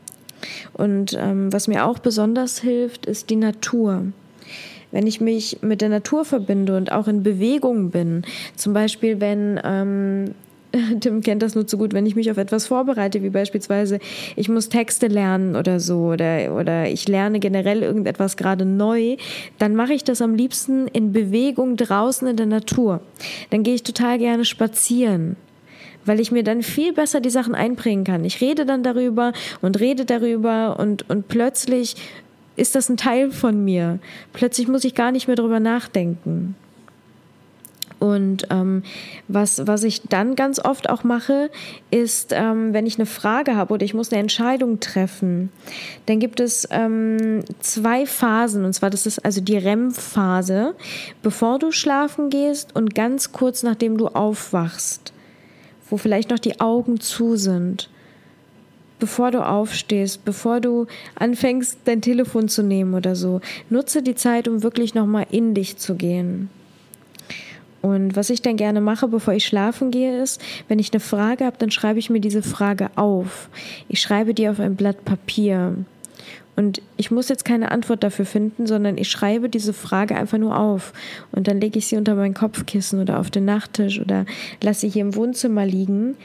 Und 0.73 1.17
ähm, 1.19 1.51
was 1.51 1.67
mir 1.67 1.86
auch 1.86 1.99
besonders 1.99 2.60
hilft, 2.60 3.05
ist 3.05 3.29
die 3.29 3.36
Natur 3.36 4.03
wenn 4.91 5.08
ich 5.08 5.19
mich 5.19 5.58
mit 5.62 5.81
der 5.81 5.89
Natur 5.89 6.23
verbinde 6.23 6.77
und 6.77 6.89
auch 6.89 7.10
in 7.10 7.21
Bewegung 7.21 7.89
bin, 7.89 8.21
zum 8.55 8.71
Beispiel 8.71 9.19
wenn 9.19 9.60
ähm, 9.62 10.36
Tim 10.99 11.21
kennt 11.21 11.41
das 11.41 11.55
nur 11.55 11.67
zu 11.67 11.77
gut, 11.77 11.93
wenn 11.93 12.05
ich 12.05 12.15
mich 12.15 12.31
auf 12.31 12.38
etwas 12.38 12.67
vorbereite, 12.67 13.23
wie 13.23 13.29
beispielsweise 13.29 13.99
ich 14.35 14.49
muss 14.49 14.69
Texte 14.69 15.07
lernen 15.07 15.55
oder 15.55 15.79
so 15.79 16.11
oder, 16.13 16.55
oder 16.55 16.88
ich 16.89 17.07
lerne 17.07 17.39
generell 17.39 17.83
irgendetwas 17.83 18.38
gerade 18.38 18.65
neu, 18.65 19.17
dann 19.57 19.75
mache 19.75 19.93
ich 19.93 20.03
das 20.03 20.21
am 20.21 20.35
liebsten 20.35 20.88
in 20.88 21.11
Bewegung 21.11 21.77
draußen 21.77 22.27
in 22.27 22.38
der 22.38 22.45
Natur. 22.45 23.01
Dann 23.49 23.63
gehe 23.63 23.75
ich 23.75 23.83
total 23.83 24.17
gerne 24.17 24.45
spazieren 24.45 25.35
weil 26.07 26.19
ich 26.19 26.31
mir 26.31 26.43
dann 26.43 26.61
viel 26.61 26.93
besser 26.93 27.19
die 27.19 27.31
Sachen 27.31 27.55
einbringen 27.55 28.03
kann. 28.03 28.25
Ich 28.25 28.39
rede 28.39 28.67
dann 28.67 28.83
darüber 28.83 29.33
und 29.63 29.79
rede 29.79 30.05
darüber 30.05 30.77
und, 30.79 31.09
und 31.09 31.27
plötzlich 31.29 31.95
ist 32.55 32.75
das 32.75 32.89
ein 32.89 32.97
Teil 32.97 33.31
von 33.31 33.65
mir. 33.65 33.97
Plötzlich 34.31 34.67
muss 34.67 34.83
ich 34.83 34.93
gar 34.93 35.11
nicht 35.11 35.25
mehr 35.25 35.35
darüber 35.35 35.59
nachdenken. 35.59 36.55
Und 37.99 38.47
ähm, 38.49 38.84
was, 39.27 39.65
was 39.67 39.84
ich 39.84 40.01
dann 40.03 40.36
ganz 40.36 40.60
oft 40.60 40.89
auch 40.89 41.03
mache, 41.03 41.49
ist, 41.91 42.34
ähm, 42.34 42.73
wenn 42.73 42.86
ich 42.86 42.97
eine 42.97 43.05
Frage 43.05 43.55
habe 43.55 43.73
oder 43.73 43.86
ich 43.86 43.93
muss 43.93 44.12
eine 44.12 44.21
Entscheidung 44.21 44.79
treffen, 44.79 45.49
dann 46.05 46.19
gibt 46.19 46.39
es 46.39 46.67
ähm, 46.71 47.43
zwei 47.60 48.05
Phasen. 48.05 48.65
Und 48.65 48.73
zwar, 48.73 48.89
das 48.89 49.05
ist 49.05 49.23
also 49.23 49.41
die 49.41 49.58
REM-Phase, 49.58 50.75
bevor 51.23 51.58
du 51.60 51.71
schlafen 51.71 52.29
gehst 52.29 52.75
und 52.75 52.95
ganz 52.95 53.31
kurz 53.31 53.63
nachdem 53.63 53.97
du 53.97 54.08
aufwachst, 54.08 55.13
wo 55.89 55.97
vielleicht 55.97 56.29
noch 56.29 56.39
die 56.39 56.60
Augen 56.60 56.99
zu 56.99 57.38
sind. 57.38 57.89
bevor 58.99 59.31
du 59.31 59.45
aufstehst, 59.45 60.25
bevor 60.25 60.62
du 60.62 60.88
anfängst, 61.15 61.79
dein 61.86 62.01
Telefon 62.01 62.47
zu 62.47 62.63
nehmen 62.63 62.93
oder 62.93 63.15
so. 63.15 63.41
Nutze 63.69 64.01
die 64.01 64.15
Zeit, 64.15 64.47
um 64.47 64.63
wirklich 64.63 64.95
nochmal 64.95 65.27
in 65.31 65.53
dich 65.53 65.77
zu 65.77 65.95
gehen. 65.95 66.49
Und 67.86 68.15
was 68.15 68.32
ich 68.32 68.41
dann 68.41 68.58
gerne 68.58 68.82
mache, 68.82 69.08
bevor 69.08 69.36
ich 69.36 69.45
schlafen 69.45 69.91
gehe, 69.91 70.19
ist, 70.19 70.41
wenn 70.67 70.80
ich 70.80 70.91
eine 70.91 71.00
Frage 71.00 71.45
habe, 71.45 71.58
dann 71.60 71.69
schreibe 71.69 72.00
ich 72.00 72.10
mir 72.10 72.19
diese 72.19 72.41
Frage 72.41 72.89
auf. 72.95 73.48
Ich 73.89 74.02
schreibe 74.02 74.34
die 74.34 74.50
auf 74.50 74.60
ein 74.60 74.76
Blatt 74.76 75.06
Papier. 75.06 75.76
Und 76.56 76.82
ich 76.98 77.12
muss 77.12 77.30
jetzt 77.30 77.45
keine 77.45 77.69
Antwort 77.69 78.04
dafür 78.04 78.26
finden, 78.26 78.65
sondern 78.65 78.98
ich 78.98 79.12
schreibe 79.12 79.50
diese 79.50 79.71
Frage 79.71 80.15
einfach 80.15 80.39
nur 80.39 80.58
auf. 80.58 80.93
Und 81.32 81.48
dann 81.48 81.62
lege 81.62 81.78
ich 81.78 81.86
sie 81.86 81.98
unter 81.98 82.15
mein 82.15 82.34
Kopfkissen 82.34 83.00
oder 83.00 83.19
auf 83.19 83.30
den 83.30 83.45
Nachttisch 83.45 84.00
oder 84.02 84.26
lasse 84.63 84.80
sie 84.80 84.89
hier 84.89 85.04
im 85.04 85.15
Wohnzimmer 85.15 85.67
liegen. 85.67 86.15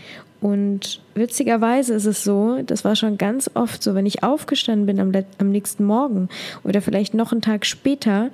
Und 0.40 1.03
witzigerweise 1.14 1.92
ist 1.92 2.07
es 2.07 2.25
so, 2.25 2.62
das 2.64 2.87
war 2.87 2.96
schon 2.96 3.18
ganz 3.18 3.51
oft 3.53 3.83
so, 3.83 3.94
wenn 3.94 4.07
ich 4.07 4.23
aufgestanden 4.23 4.87
bin 4.87 4.99
am, 4.99 5.12
am 5.37 5.51
nächsten 5.51 5.85
Morgen 5.85 6.31
oder 6.64 6.81
vielleicht 6.81 7.12
noch 7.12 7.33
einen 7.33 7.42
Tag 7.42 7.66
später, 7.66 8.31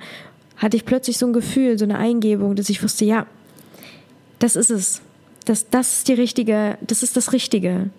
hatte 0.57 0.77
ich 0.77 0.85
plötzlich 0.85 1.17
so 1.17 1.27
ein 1.27 1.33
Gefühl, 1.33 1.77
so 1.77 1.85
eine 1.85 1.97
Eingebung, 1.97 2.55
dass 2.55 2.69
ich 2.69 2.83
wusste, 2.83 3.05
ja, 3.05 3.25
das 4.39 4.55
ist 4.55 4.69
es. 4.69 5.01
Das, 5.45 5.69
das 5.69 5.99
ist 5.99 6.07
die 6.09 6.13
richtige, 6.13 6.77
das 6.81 7.03
ist 7.03 7.15
das 7.15 7.31
Richtige. 7.31 7.89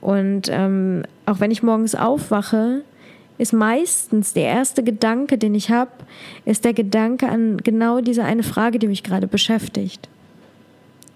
Und 0.00 0.48
ähm, 0.48 1.02
auch 1.26 1.40
wenn 1.40 1.50
ich 1.50 1.62
morgens 1.62 1.94
aufwache, 1.94 2.82
ist 3.36 3.52
meistens 3.52 4.32
der 4.32 4.44
erste 4.44 4.82
Gedanke, 4.82 5.36
den 5.36 5.54
ich 5.54 5.70
habe, 5.70 5.90
ist 6.44 6.64
der 6.64 6.72
Gedanke 6.72 7.28
an 7.28 7.58
genau 7.58 8.00
diese 8.00 8.24
eine 8.24 8.42
Frage, 8.42 8.78
die 8.78 8.86
mich 8.86 9.02
gerade 9.02 9.26
beschäftigt. 9.26 10.08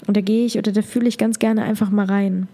Und 0.07 0.16
da 0.16 0.20
gehe 0.20 0.44
ich 0.44 0.59
oder 0.59 0.72
da 0.72 0.83
fühle 0.83 1.09
ich 1.09 1.18
ganz 1.18 1.38
gerne 1.38 1.62
einfach 1.62 1.90
mal 1.90 2.07
rein. 2.07 2.48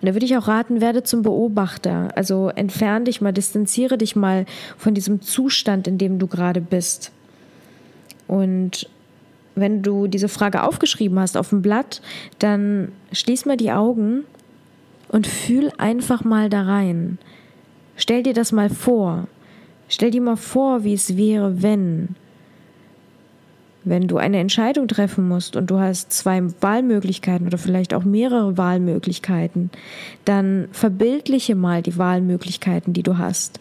Und 0.00 0.08
da 0.08 0.14
würde 0.14 0.26
ich 0.26 0.36
auch 0.36 0.48
raten, 0.48 0.80
werde 0.80 1.02
zum 1.02 1.22
Beobachter. 1.22 2.08
Also 2.16 2.48
entferne 2.48 3.04
dich 3.04 3.20
mal, 3.20 3.32
distanziere 3.32 3.98
dich 3.98 4.16
mal 4.16 4.46
von 4.76 4.94
diesem 4.94 5.20
Zustand, 5.22 5.86
in 5.86 5.98
dem 5.98 6.18
du 6.18 6.26
gerade 6.26 6.60
bist. 6.60 7.12
Und 8.28 8.88
wenn 9.54 9.82
du 9.82 10.06
diese 10.06 10.28
Frage 10.28 10.62
aufgeschrieben 10.62 11.18
hast 11.18 11.36
auf 11.36 11.50
dem 11.50 11.62
Blatt, 11.62 12.00
dann 12.38 12.92
schließ 13.12 13.44
mal 13.44 13.56
die 13.56 13.72
Augen 13.72 14.24
und 15.08 15.26
fühl 15.26 15.70
einfach 15.78 16.24
mal 16.24 16.48
da 16.48 16.62
rein. 16.62 17.18
Stell 17.96 18.22
dir 18.22 18.32
das 18.32 18.52
mal 18.52 18.70
vor. 18.70 19.28
Stell 19.88 20.10
dir 20.10 20.22
mal 20.22 20.36
vor, 20.36 20.84
wie 20.84 20.94
es 20.94 21.16
wäre, 21.16 21.62
wenn. 21.62 22.16
Wenn 23.84 24.06
du 24.06 24.16
eine 24.16 24.38
Entscheidung 24.38 24.86
treffen 24.86 25.26
musst 25.26 25.56
und 25.56 25.70
du 25.70 25.78
hast 25.78 26.12
zwei 26.12 26.40
Wahlmöglichkeiten 26.60 27.46
oder 27.46 27.58
vielleicht 27.58 27.94
auch 27.94 28.04
mehrere 28.04 28.56
Wahlmöglichkeiten, 28.56 29.70
dann 30.24 30.68
verbildliche 30.70 31.56
mal 31.56 31.82
die 31.82 31.98
Wahlmöglichkeiten, 31.98 32.92
die 32.92 33.02
du 33.02 33.18
hast. 33.18 33.60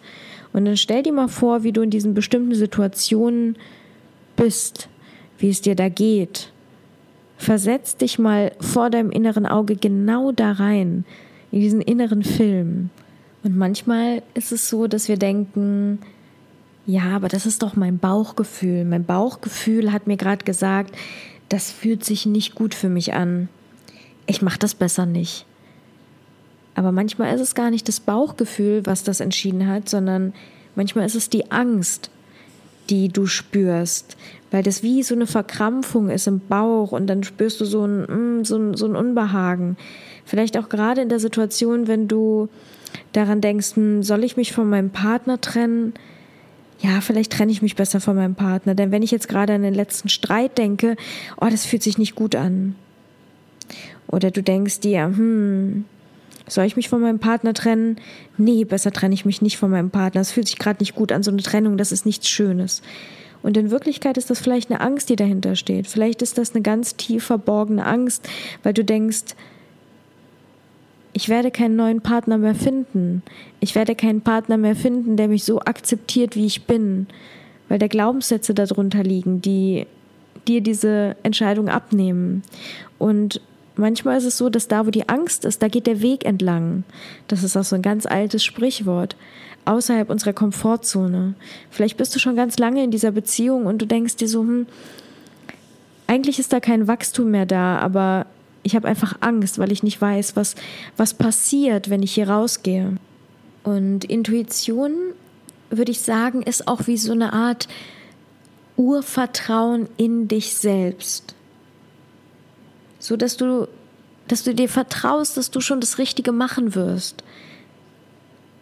Und 0.53 0.65
dann 0.65 0.77
stell 0.77 1.01
dir 1.01 1.13
mal 1.13 1.27
vor, 1.27 1.63
wie 1.63 1.71
du 1.71 1.81
in 1.81 1.89
diesen 1.89 2.13
bestimmten 2.13 2.53
Situationen 2.53 3.55
bist, 4.35 4.89
wie 5.39 5.49
es 5.49 5.61
dir 5.61 5.75
da 5.75 5.89
geht. 5.89 6.51
Versetz 7.37 7.97
dich 7.97 8.19
mal 8.19 8.51
vor 8.59 8.91
deinem 8.91 9.09
inneren 9.09 9.47
Auge 9.47 9.75
genau 9.75 10.31
da 10.31 10.51
rein 10.51 11.05
in 11.51 11.61
diesen 11.61 11.81
inneren 11.81 12.23
Film. 12.23 12.91
Und 13.43 13.57
manchmal 13.57 14.21
ist 14.35 14.51
es 14.51 14.69
so, 14.69 14.85
dass 14.85 15.07
wir 15.07 15.17
denken, 15.17 15.99
ja, 16.85 17.15
aber 17.15 17.27
das 17.27 17.45
ist 17.45 17.61
doch 17.63 17.75
mein 17.75 17.99
Bauchgefühl. 17.99 18.85
Mein 18.85 19.05
Bauchgefühl 19.05 19.91
hat 19.91 20.07
mir 20.07 20.17
gerade 20.17 20.43
gesagt, 20.43 20.95
das 21.49 21.71
fühlt 21.71 22.03
sich 22.03 22.25
nicht 22.25 22.55
gut 22.55 22.73
für 22.73 22.89
mich 22.89 23.13
an. 23.13 23.49
Ich 24.25 24.41
mache 24.41 24.59
das 24.59 24.73
besser 24.73 25.05
nicht. 25.05 25.45
Aber 26.75 26.91
manchmal 26.91 27.35
ist 27.35 27.41
es 27.41 27.55
gar 27.55 27.69
nicht 27.69 27.87
das 27.87 27.99
Bauchgefühl, 27.99 28.85
was 28.85 29.03
das 29.03 29.19
entschieden 29.19 29.67
hat, 29.67 29.89
sondern 29.89 30.33
manchmal 30.75 31.05
ist 31.05 31.15
es 31.15 31.29
die 31.29 31.51
Angst, 31.51 32.09
die 32.89 33.09
du 33.09 33.25
spürst, 33.25 34.17
weil 34.49 34.63
das 34.63 34.83
wie 34.83 35.03
so 35.03 35.13
eine 35.15 35.27
Verkrampfung 35.27 36.09
ist 36.09 36.27
im 36.27 36.39
Bauch 36.39 36.91
und 36.91 37.07
dann 37.07 37.23
spürst 37.23 37.61
du 37.61 37.65
so 37.65 37.85
ein, 37.85 38.39
mm, 38.39 38.45
so 38.45 38.57
ein, 38.57 38.75
so 38.75 38.85
ein 38.85 38.95
Unbehagen. 38.95 39.77
Vielleicht 40.25 40.57
auch 40.57 40.69
gerade 40.69 41.01
in 41.01 41.09
der 41.09 41.19
Situation, 41.19 41.87
wenn 41.87 42.07
du 42.07 42.49
daran 43.13 43.41
denkst, 43.41 43.75
hm, 43.75 44.03
soll 44.03 44.23
ich 44.23 44.37
mich 44.37 44.51
von 44.53 44.69
meinem 44.69 44.89
Partner 44.89 45.39
trennen? 45.39 45.93
Ja, 46.81 46.99
vielleicht 47.01 47.31
trenne 47.31 47.51
ich 47.51 47.61
mich 47.61 47.75
besser 47.75 48.01
von 48.01 48.15
meinem 48.15 48.35
Partner, 48.35 48.73
denn 48.73 48.91
wenn 48.91 49.03
ich 49.03 49.11
jetzt 49.11 49.27
gerade 49.27 49.53
an 49.53 49.61
den 49.61 49.73
letzten 49.73 50.09
Streit 50.09 50.57
denke, 50.57 50.95
oh, 51.39 51.47
das 51.49 51.65
fühlt 51.65 51.83
sich 51.83 51.97
nicht 51.97 52.15
gut 52.15 52.35
an. 52.35 52.75
Oder 54.07 54.31
du 54.31 54.41
denkst 54.41 54.79
dir, 54.79 55.03
hm, 55.05 55.85
soll 56.47 56.65
ich 56.65 56.75
mich 56.75 56.89
von 56.89 57.01
meinem 57.01 57.19
Partner 57.19 57.53
trennen? 57.53 57.97
Nee, 58.37 58.65
besser 58.65 58.91
trenne 58.91 59.13
ich 59.13 59.25
mich 59.25 59.41
nicht 59.41 59.57
von 59.57 59.71
meinem 59.71 59.91
Partner. 59.91 60.21
Es 60.21 60.31
fühlt 60.31 60.47
sich 60.47 60.57
gerade 60.57 60.81
nicht 60.81 60.95
gut 60.95 61.11
an, 61.11 61.23
so 61.23 61.31
eine 61.31 61.43
Trennung, 61.43 61.77
das 61.77 61.91
ist 61.91 62.05
nichts 62.05 62.27
Schönes. 62.27 62.81
Und 63.43 63.57
in 63.57 63.71
Wirklichkeit 63.71 64.17
ist 64.17 64.29
das 64.29 64.39
vielleicht 64.39 64.69
eine 64.69 64.81
Angst, 64.81 65.09
die 65.09 65.15
dahinter 65.15 65.55
steht. 65.55 65.87
Vielleicht 65.87 66.21
ist 66.21 66.37
das 66.37 66.53
eine 66.53 66.61
ganz 66.61 66.95
tief 66.95 67.23
verborgene 67.23 67.85
Angst, 67.85 68.27
weil 68.63 68.73
du 68.73 68.83
denkst, 68.83 69.35
ich 71.13 71.29
werde 71.29 71.51
keinen 71.51 71.75
neuen 71.75 72.01
Partner 72.01 72.37
mehr 72.37 72.55
finden. 72.55 73.21
Ich 73.59 73.75
werde 73.75 73.95
keinen 73.95 74.21
Partner 74.21 74.57
mehr 74.57 74.75
finden, 74.75 75.17
der 75.17 75.27
mich 75.27 75.43
so 75.43 75.59
akzeptiert, 75.59 76.35
wie 76.35 76.45
ich 76.45 76.65
bin, 76.65 77.07
weil 77.69 77.79
da 77.79 77.87
Glaubenssätze 77.87 78.53
darunter 78.53 79.03
liegen, 79.03 79.41
die 79.41 79.87
dir 80.47 80.61
diese 80.61 81.15
Entscheidung 81.23 81.69
abnehmen. 81.69 82.43
Und 82.97 83.41
manchmal 83.75 84.17
ist 84.17 84.25
es 84.25 84.37
so, 84.37 84.49
dass 84.49 84.67
da, 84.67 84.85
wo 84.85 84.91
die 84.91 85.09
Angst 85.09 85.45
ist, 85.45 85.61
da 85.61 85.67
geht 85.67 85.87
der 85.87 86.01
Weg 86.01 86.25
entlang. 86.25 86.83
Das 87.27 87.43
ist 87.43 87.57
auch 87.57 87.63
so 87.63 87.75
ein 87.75 87.81
ganz 87.81 88.05
altes 88.05 88.43
Sprichwort. 88.43 89.15
Außerhalb 89.65 90.09
unserer 90.09 90.33
Komfortzone. 90.33 91.35
Vielleicht 91.69 91.97
bist 91.97 92.15
du 92.15 92.19
schon 92.19 92.35
ganz 92.35 92.57
lange 92.57 92.83
in 92.83 92.89
dieser 92.89 93.11
Beziehung 93.11 93.67
und 93.67 93.79
du 93.79 93.85
denkst 93.85 94.15
dir 94.15 94.27
so, 94.27 94.41
hm, 94.41 94.65
eigentlich 96.07 96.39
ist 96.39 96.51
da 96.51 96.59
kein 96.59 96.87
Wachstum 96.87 97.31
mehr 97.31 97.45
da, 97.45 97.77
aber 97.77 98.25
ich 98.63 98.75
habe 98.75 98.87
einfach 98.87 99.15
Angst, 99.21 99.59
weil 99.59 99.71
ich 99.71 99.83
nicht 99.83 99.99
weiß, 99.99 100.35
was, 100.35 100.55
was 100.97 101.13
passiert, 101.13 101.89
wenn 101.89 102.03
ich 102.03 102.13
hier 102.13 102.29
rausgehe. 102.29 102.97
Und 103.63 104.05
Intuition, 104.05 104.93
würde 105.69 105.91
ich 105.91 106.01
sagen, 106.01 106.41
ist 106.41 106.67
auch 106.67 106.87
wie 106.87 106.97
so 106.97 107.11
eine 107.11 107.33
Art 107.33 107.67
Urvertrauen 108.77 109.87
in 109.97 110.27
dich 110.27 110.55
selbst. 110.55 111.35
So 112.99 113.17
dass 113.17 113.37
du, 113.37 113.67
dass 114.27 114.43
du 114.43 114.53
dir 114.53 114.69
vertraust, 114.69 115.37
dass 115.37 115.51
du 115.51 115.61
schon 115.61 115.79
das 115.79 115.97
Richtige 115.97 116.31
machen 116.31 116.75
wirst. 116.75 117.23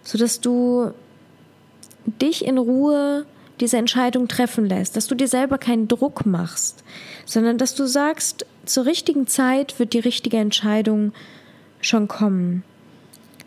So 0.03 0.17
dass 0.17 0.39
du 0.39 0.91
dich 2.05 2.45
in 2.45 2.57
Ruhe 2.57 3.25
diese 3.59 3.77
Entscheidung 3.77 4.27
treffen 4.27 4.65
lässt, 4.65 4.95
dass 4.95 5.07
du 5.07 5.15
dir 5.15 5.27
selber 5.27 5.57
keinen 5.57 5.87
Druck 5.87 6.25
machst, 6.25 6.83
sondern 7.25 7.57
dass 7.57 7.75
du 7.75 7.85
sagst, 7.85 8.45
zur 8.65 8.85
richtigen 8.85 9.27
Zeit 9.27 9.79
wird 9.79 9.93
die 9.93 9.99
richtige 9.99 10.37
Entscheidung 10.37 11.13
schon 11.81 12.07
kommen. 12.07 12.63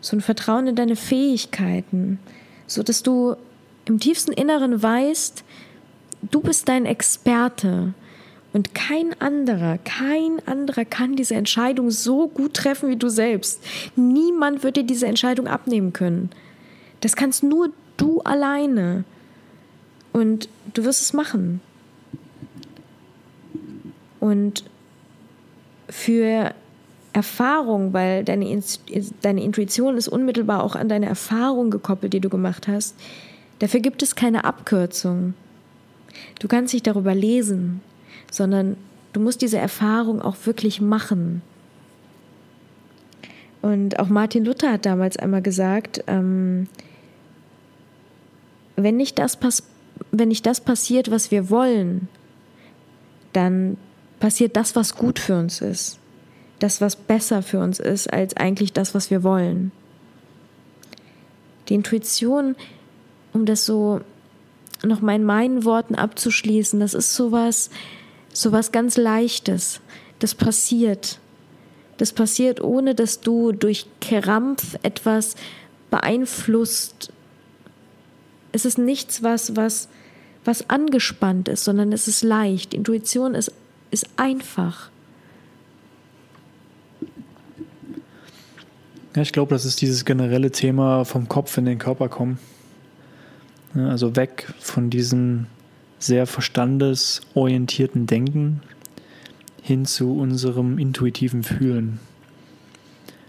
So 0.01 0.15
ein 0.17 0.21
Vertrauen 0.21 0.67
in 0.67 0.75
deine 0.75 0.95
Fähigkeiten, 0.95 2.19
so 2.67 2.83
dass 2.83 3.03
du 3.03 3.35
im 3.85 3.99
tiefsten 3.99 4.31
Inneren 4.31 4.81
weißt, 4.81 5.43
du 6.31 6.41
bist 6.41 6.67
dein 6.69 6.85
Experte 6.85 7.93
und 8.53 8.75
kein 8.75 9.19
anderer, 9.19 9.79
kein 9.79 10.39
anderer 10.45 10.85
kann 10.85 11.15
diese 11.15 11.35
Entscheidung 11.35 11.89
so 11.89 12.27
gut 12.27 12.53
treffen 12.53 12.89
wie 12.89 12.95
du 12.95 13.09
selbst. 13.09 13.63
Niemand 13.95 14.63
wird 14.63 14.77
dir 14.77 14.83
diese 14.83 15.07
Entscheidung 15.07 15.47
abnehmen 15.47 15.91
können. 15.91 16.29
Das 17.01 17.15
kannst 17.15 17.43
nur 17.43 17.69
du 17.97 18.21
alleine. 18.21 19.05
Und 20.13 20.47
du 20.73 20.85
wirst 20.85 21.01
es 21.01 21.11
machen. 21.13 21.59
Und 24.19 24.63
für 25.89 26.53
Erfahrung, 27.11 27.93
weil 27.93 28.23
deine, 28.23 28.61
deine 29.21 29.43
Intuition 29.43 29.97
ist 29.97 30.07
unmittelbar 30.07 30.63
auch 30.63 30.75
an 30.75 30.89
deine 30.89 31.07
Erfahrung 31.07 31.69
gekoppelt, 31.71 32.13
die 32.13 32.19
du 32.19 32.29
gemacht 32.29 32.67
hast, 32.67 32.95
dafür 33.59 33.81
gibt 33.81 34.01
es 34.01 34.15
keine 34.15 34.45
Abkürzung. 34.45 35.33
Du 36.39 36.47
kannst 36.47 36.73
nicht 36.73 36.87
darüber 36.87 37.13
lesen, 37.13 37.81
sondern 38.31 38.77
du 39.13 39.19
musst 39.19 39.41
diese 39.41 39.57
Erfahrung 39.57 40.21
auch 40.21 40.37
wirklich 40.45 40.81
machen. 40.81 41.41
Und 43.61 43.99
auch 43.99 44.09
Martin 44.09 44.43
Luther 44.43 44.73
hat 44.73 44.85
damals 44.85 45.17
einmal 45.17 45.41
gesagt, 45.41 46.03
ähm, 46.07 46.67
wenn 48.75 48.97
nicht 48.97 49.19
das 49.19 49.37
passiert, 49.37 49.72
wenn 50.19 50.27
nicht 50.29 50.45
das 50.45 50.61
passiert, 50.61 51.09
was 51.09 51.31
wir 51.31 51.49
wollen, 51.49 52.07
dann 53.33 53.77
passiert 54.19 54.55
das, 54.55 54.75
was 54.75 54.95
gut 54.95 55.17
für 55.17 55.35
uns 55.35 55.59
ist. 55.59 55.97
Das, 56.59 56.81
was 56.81 56.95
besser 56.95 57.41
für 57.41 57.59
uns 57.59 57.79
ist, 57.79 58.13
als 58.13 58.37
eigentlich 58.37 58.73
das, 58.73 58.93
was 58.93 59.09
wir 59.09 59.23
wollen. 59.23 59.71
Die 61.67 61.73
Intuition, 61.73 62.55
um 63.33 63.45
das 63.45 63.65
so 63.65 64.01
noch 64.83 65.01
mal 65.01 65.15
in 65.15 65.23
meinen 65.23 65.65
Worten 65.65 65.95
abzuschließen, 65.95 66.79
das 66.79 66.93
ist 66.93 67.15
sowas, 67.15 67.71
sowas 68.31 68.71
ganz 68.71 68.97
Leichtes. 68.97 69.81
Das 70.19 70.35
passiert. 70.35 71.17
Das 71.97 72.13
passiert, 72.13 72.61
ohne 72.61 72.93
dass 72.93 73.21
du 73.21 73.51
durch 73.51 73.87
Krampf 73.99 74.77
etwas 74.83 75.35
beeinflusst. 75.89 77.11
Es 78.51 78.65
ist 78.65 78.77
nichts, 78.77 79.23
was, 79.23 79.55
was, 79.55 79.89
was 80.45 80.69
angespannt 80.69 81.47
ist, 81.47 81.63
sondern 81.63 81.91
es 81.91 82.07
ist 82.07 82.23
leicht. 82.23 82.73
Intuition 82.73 83.35
ist, 83.35 83.51
ist 83.91 84.07
einfach. 84.17 84.89
Ja, 89.15 89.21
ich 89.21 89.31
glaube, 89.31 89.53
das 89.53 89.65
ist 89.65 89.81
dieses 89.81 90.05
generelle 90.05 90.51
Thema 90.51 91.05
vom 91.05 91.29
Kopf 91.29 91.57
in 91.57 91.65
den 91.65 91.77
Körper 91.77 92.09
kommen. 92.09 92.39
Also 93.75 94.15
weg 94.15 94.51
von 94.59 94.89
diesem 94.89 95.47
sehr 95.99 96.27
verstandesorientierten 96.27 98.07
Denken 98.07 98.61
hin 99.61 99.85
zu 99.85 100.17
unserem 100.17 100.77
intuitiven 100.77 101.43
Fühlen. 101.43 101.99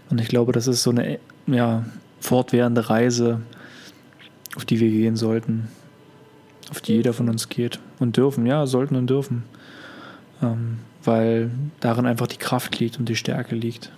Und 0.09 0.19
ich 0.19 0.27
glaube, 0.27 0.51
das 0.51 0.67
ist 0.67 0.83
so 0.83 0.89
eine 0.89 1.19
ja, 1.47 1.85
fortwährende 2.19 2.89
Reise, 2.89 3.41
auf 4.55 4.65
die 4.65 4.79
wir 4.79 4.89
gehen 4.89 5.15
sollten, 5.15 5.67
auf 6.69 6.81
die 6.81 6.93
jeder 6.93 7.13
von 7.13 7.29
uns 7.29 7.49
geht 7.49 7.79
und 7.99 8.17
dürfen, 8.17 8.45
ja, 8.45 8.65
sollten 8.67 8.95
und 8.95 9.09
dürfen, 9.09 9.43
ähm, 10.41 10.79
weil 11.03 11.51
darin 11.79 12.05
einfach 12.05 12.27
die 12.27 12.37
Kraft 12.37 12.79
liegt 12.79 12.99
und 12.99 13.09
die 13.09 13.15
Stärke 13.15 13.55
liegt. 13.55 13.91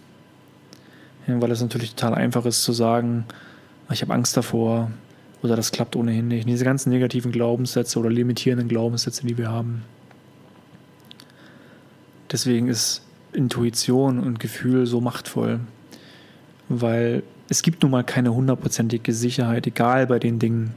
Ja, 1.28 1.42
weil 1.42 1.52
es 1.52 1.62
natürlich 1.62 1.96
total 1.96 2.16
einfach 2.16 2.46
ist 2.46 2.64
zu 2.64 2.74
sagen, 2.74 3.26
ich 3.92 4.02
habe 4.02 4.14
Angst 4.14 4.36
davor 4.36 4.92
oder 5.42 5.56
das 5.56 5.72
klappt 5.72 5.96
ohnehin 5.96 6.28
nicht. 6.28 6.48
Diese 6.48 6.66
ganzen 6.66 6.90
negativen 6.90 7.32
Glaubenssätze 7.32 8.00
oder 8.00 8.10
limitierenden 8.10 8.68
Glaubenssätze, 8.68 9.26
die 9.26 9.38
wir 9.38 9.50
haben. 9.50 9.84
Deswegen 12.32 12.68
ist 12.68 13.04
Intuition 13.34 14.20
und 14.20 14.40
Gefühl 14.40 14.86
so 14.86 15.00
machtvoll, 15.00 15.60
weil 16.70 17.24
es 17.50 17.62
gibt 17.62 17.84
nun 17.84 17.92
mal 17.92 18.04
keine 18.04 18.34
hundertprozentige 18.34 19.14
Sicherheit, 19.14 19.68
egal 19.68 20.08
bei 20.08 20.20
den 20.20 20.40
Dingen 20.40 20.74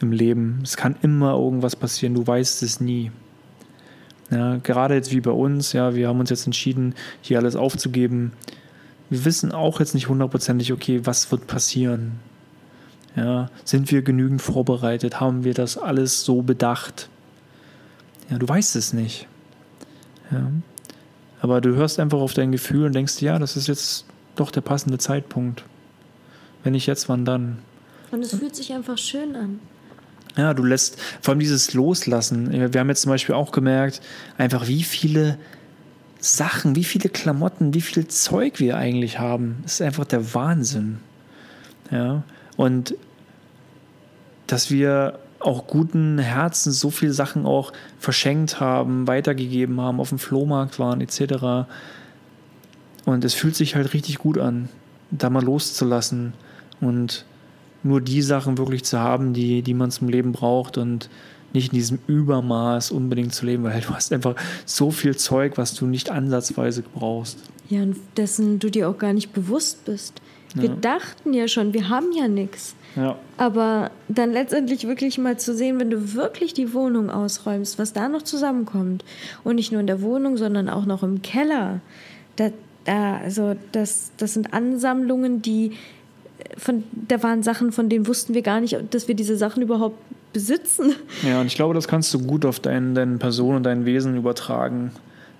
im 0.00 0.12
Leben. 0.12 0.60
Es 0.62 0.76
kann 0.76 0.96
immer 1.02 1.32
irgendwas 1.32 1.76
passieren, 1.76 2.14
du 2.14 2.26
weißt 2.26 2.62
es 2.62 2.80
nie. 2.80 3.10
Ja, 4.30 4.56
gerade 4.56 4.94
jetzt 4.94 5.10
wie 5.10 5.20
bei 5.20 5.30
uns, 5.30 5.72
ja, 5.72 5.94
wir 5.94 6.08
haben 6.08 6.20
uns 6.20 6.30
jetzt 6.30 6.46
entschieden, 6.46 6.94
hier 7.22 7.38
alles 7.38 7.56
aufzugeben. 7.56 8.32
Wir 9.08 9.24
wissen 9.24 9.52
auch 9.52 9.80
jetzt 9.80 9.94
nicht 9.94 10.08
hundertprozentig, 10.08 10.72
okay, 10.72 11.00
was 11.04 11.30
wird 11.32 11.46
passieren. 11.46 12.12
Ja, 13.16 13.50
sind 13.64 13.90
wir 13.90 14.02
genügend 14.02 14.42
vorbereitet? 14.42 15.18
Haben 15.18 15.44
wir 15.44 15.54
das 15.54 15.78
alles 15.78 16.24
so 16.24 16.42
bedacht? 16.42 17.08
Ja, 18.30 18.38
du 18.38 18.46
weißt 18.46 18.76
es 18.76 18.92
nicht. 18.92 19.26
Ja. 20.30 20.50
Aber 21.40 21.60
du 21.60 21.74
hörst 21.74 21.98
einfach 21.98 22.18
auf 22.18 22.34
dein 22.34 22.52
Gefühl 22.52 22.84
und 22.84 22.94
denkst, 22.94 23.22
ja, 23.22 23.38
das 23.38 23.56
ist 23.56 23.66
jetzt 23.66 24.04
doch 24.36 24.50
der 24.50 24.60
passende 24.60 24.98
Zeitpunkt. 24.98 25.64
Wenn 26.62 26.72
nicht 26.72 26.86
jetzt, 26.86 27.08
wann 27.08 27.24
dann? 27.24 27.58
Und 28.10 28.22
es 28.22 28.34
fühlt 28.34 28.54
sich 28.54 28.72
einfach 28.72 28.98
schön 28.98 29.34
an. 29.36 29.60
Ja, 30.38 30.54
du 30.54 30.62
lässt 30.62 31.00
vor 31.20 31.32
allem 31.32 31.40
dieses 31.40 31.74
Loslassen. 31.74 32.72
Wir 32.72 32.80
haben 32.80 32.88
jetzt 32.88 33.02
zum 33.02 33.10
Beispiel 33.10 33.34
auch 33.34 33.50
gemerkt, 33.50 34.00
einfach 34.38 34.68
wie 34.68 34.84
viele 34.84 35.36
Sachen, 36.20 36.76
wie 36.76 36.84
viele 36.84 37.08
Klamotten, 37.08 37.74
wie 37.74 37.80
viel 37.80 38.06
Zeug 38.06 38.60
wir 38.60 38.76
eigentlich 38.76 39.18
haben. 39.18 39.58
Das 39.64 39.74
ist 39.74 39.82
einfach 39.82 40.04
der 40.04 40.34
Wahnsinn. 40.34 41.00
Ja, 41.90 42.22
und 42.56 42.94
dass 44.46 44.70
wir 44.70 45.18
auch 45.40 45.66
guten 45.66 46.18
Herzen 46.18 46.70
so 46.70 46.90
viele 46.90 47.12
Sachen 47.12 47.44
auch 47.44 47.72
verschenkt 47.98 48.60
haben, 48.60 49.08
weitergegeben 49.08 49.80
haben, 49.80 49.98
auf 49.98 50.10
dem 50.10 50.18
Flohmarkt 50.18 50.78
waren 50.78 51.00
etc. 51.00 51.66
Und 53.04 53.24
es 53.24 53.34
fühlt 53.34 53.56
sich 53.56 53.74
halt 53.74 53.92
richtig 53.92 54.18
gut 54.18 54.38
an, 54.38 54.68
da 55.10 55.30
mal 55.30 55.42
loszulassen 55.42 56.32
und 56.80 57.24
nur 57.82 58.00
die 58.00 58.22
Sachen 58.22 58.58
wirklich 58.58 58.84
zu 58.84 58.98
haben, 58.98 59.32
die, 59.32 59.62
die 59.62 59.74
man 59.74 59.90
zum 59.90 60.08
Leben 60.08 60.32
braucht 60.32 60.78
und 60.78 61.08
nicht 61.52 61.72
in 61.72 61.78
diesem 61.78 61.98
Übermaß 62.06 62.90
unbedingt 62.90 63.34
zu 63.34 63.46
leben, 63.46 63.64
weil 63.64 63.80
du 63.80 63.90
hast 63.90 64.12
einfach 64.12 64.34
so 64.66 64.90
viel 64.90 65.16
Zeug, 65.16 65.56
was 65.56 65.74
du 65.74 65.86
nicht 65.86 66.10
ansatzweise 66.10 66.82
brauchst. 66.82 67.38
Ja, 67.68 67.82
und 67.82 67.96
dessen 68.16 68.58
du 68.58 68.70
dir 68.70 68.88
auch 68.88 68.98
gar 68.98 69.12
nicht 69.12 69.32
bewusst 69.32 69.84
bist. 69.84 70.20
Wir 70.54 70.70
ja. 70.70 70.76
dachten 70.76 71.34
ja 71.34 71.46
schon, 71.46 71.74
wir 71.74 71.88
haben 71.88 72.12
ja 72.12 72.26
nichts. 72.26 72.74
Ja. 72.96 73.18
Aber 73.36 73.90
dann 74.08 74.32
letztendlich 74.32 74.86
wirklich 74.88 75.18
mal 75.18 75.38
zu 75.38 75.54
sehen, 75.54 75.78
wenn 75.78 75.90
du 75.90 76.14
wirklich 76.14 76.54
die 76.54 76.72
Wohnung 76.72 77.10
ausräumst, 77.10 77.78
was 77.78 77.92
da 77.92 78.08
noch 78.08 78.22
zusammenkommt. 78.22 79.04
Und 79.44 79.56
nicht 79.56 79.72
nur 79.72 79.80
in 79.80 79.86
der 79.86 80.00
Wohnung, 80.00 80.36
sondern 80.36 80.68
auch 80.68 80.86
noch 80.86 81.02
im 81.02 81.20
Keller. 81.22 81.80
Da, 82.36 82.50
da, 82.84 83.18
also 83.18 83.56
das, 83.72 84.12
das 84.16 84.34
sind 84.34 84.54
Ansammlungen, 84.54 85.42
die 85.42 85.72
von, 86.56 86.84
da 86.92 87.22
waren 87.22 87.42
Sachen, 87.42 87.72
von 87.72 87.88
denen 87.88 88.06
wussten 88.06 88.34
wir 88.34 88.42
gar 88.42 88.60
nicht, 88.60 88.76
dass 88.90 89.08
wir 89.08 89.14
diese 89.14 89.36
Sachen 89.36 89.62
überhaupt 89.62 89.98
besitzen. 90.32 90.94
Ja, 91.22 91.40
und 91.40 91.46
ich 91.46 91.54
glaube, 91.54 91.74
das 91.74 91.88
kannst 91.88 92.12
du 92.14 92.20
gut 92.20 92.44
auf 92.44 92.60
dein, 92.60 92.94
deine 92.94 93.18
Person 93.18 93.56
und 93.56 93.62
dein 93.64 93.84
Wesen 93.84 94.16
übertragen. 94.16 94.92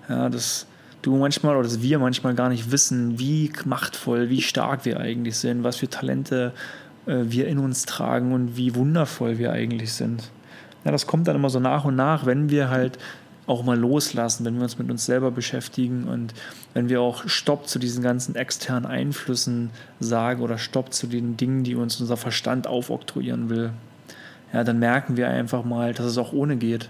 Ja, 0.07 0.29
dass 0.29 0.65
du 1.01 1.15
manchmal 1.15 1.55
oder 1.55 1.63
dass 1.63 1.81
wir 1.81 1.99
manchmal 1.99 2.35
gar 2.35 2.49
nicht 2.49 2.71
wissen, 2.71 3.19
wie 3.19 3.51
machtvoll, 3.65 4.29
wie 4.29 4.41
stark 4.41 4.85
wir 4.85 4.99
eigentlich 4.99 5.37
sind, 5.37 5.63
was 5.63 5.77
für 5.77 5.87
Talente 5.87 6.53
äh, 7.05 7.15
wir 7.23 7.47
in 7.47 7.59
uns 7.59 7.85
tragen 7.85 8.33
und 8.33 8.57
wie 8.57 8.75
wundervoll 8.75 9.37
wir 9.37 9.51
eigentlich 9.51 9.93
sind. 9.93 10.31
Ja, 10.85 10.91
das 10.91 11.07
kommt 11.07 11.27
dann 11.27 11.35
immer 11.35 11.49
so 11.49 11.59
nach 11.59 11.85
und 11.85 11.95
nach, 11.95 12.25
wenn 12.25 12.49
wir 12.49 12.69
halt 12.69 12.97
auch 13.49 13.63
mal 13.63 13.77
loslassen, 13.77 14.45
wenn 14.45 14.55
wir 14.57 14.63
uns 14.63 14.77
mit 14.77 14.91
uns 14.91 15.05
selber 15.05 15.31
beschäftigen 15.31 16.03
und 16.03 16.35
wenn 16.75 16.87
wir 16.87 17.01
auch 17.01 17.27
Stopp 17.27 17.67
zu 17.67 17.79
diesen 17.79 18.03
ganzen 18.03 18.35
externen 18.35 18.85
Einflüssen 18.85 19.71
sagen 19.99 20.43
oder 20.43 20.59
Stopp 20.59 20.93
zu 20.93 21.07
den 21.07 21.35
Dingen, 21.35 21.63
die 21.63 21.73
uns 21.73 21.99
unser 21.99 22.15
Verstand 22.15 22.67
aufoktroyieren 22.67 23.49
will, 23.49 23.71
ja, 24.53 24.63
dann 24.63 24.77
merken 24.77 25.17
wir 25.17 25.29
einfach 25.29 25.65
mal, 25.65 25.95
dass 25.95 26.05
es 26.05 26.19
auch 26.19 26.31
ohne 26.31 26.57
geht, 26.57 26.89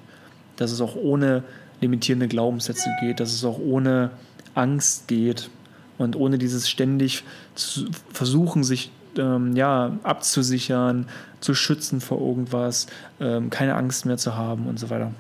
dass 0.57 0.71
es 0.73 0.81
auch 0.81 0.97
ohne 0.97 1.43
limitierende 1.79 2.27
Glaubenssätze 2.27 2.89
geht, 2.99 3.21
dass 3.21 3.31
es 3.31 3.45
auch 3.45 3.57
ohne 3.57 4.11
Angst 4.53 5.07
geht 5.07 5.49
und 5.97 6.17
ohne 6.17 6.37
dieses 6.37 6.69
ständig 6.69 7.23
zu 7.55 7.85
versuchen, 8.11 8.65
sich 8.65 8.91
ähm, 9.17 9.55
ja, 9.55 9.97
abzusichern, 10.03 11.07
zu 11.39 11.53
schützen 11.53 12.01
vor 12.01 12.19
irgendwas, 12.19 12.87
ähm, 13.21 13.49
keine 13.49 13.75
Angst 13.75 14.05
mehr 14.05 14.17
zu 14.17 14.35
haben 14.35 14.67
und 14.67 14.77
so 14.77 14.89
weiter. 14.89 15.13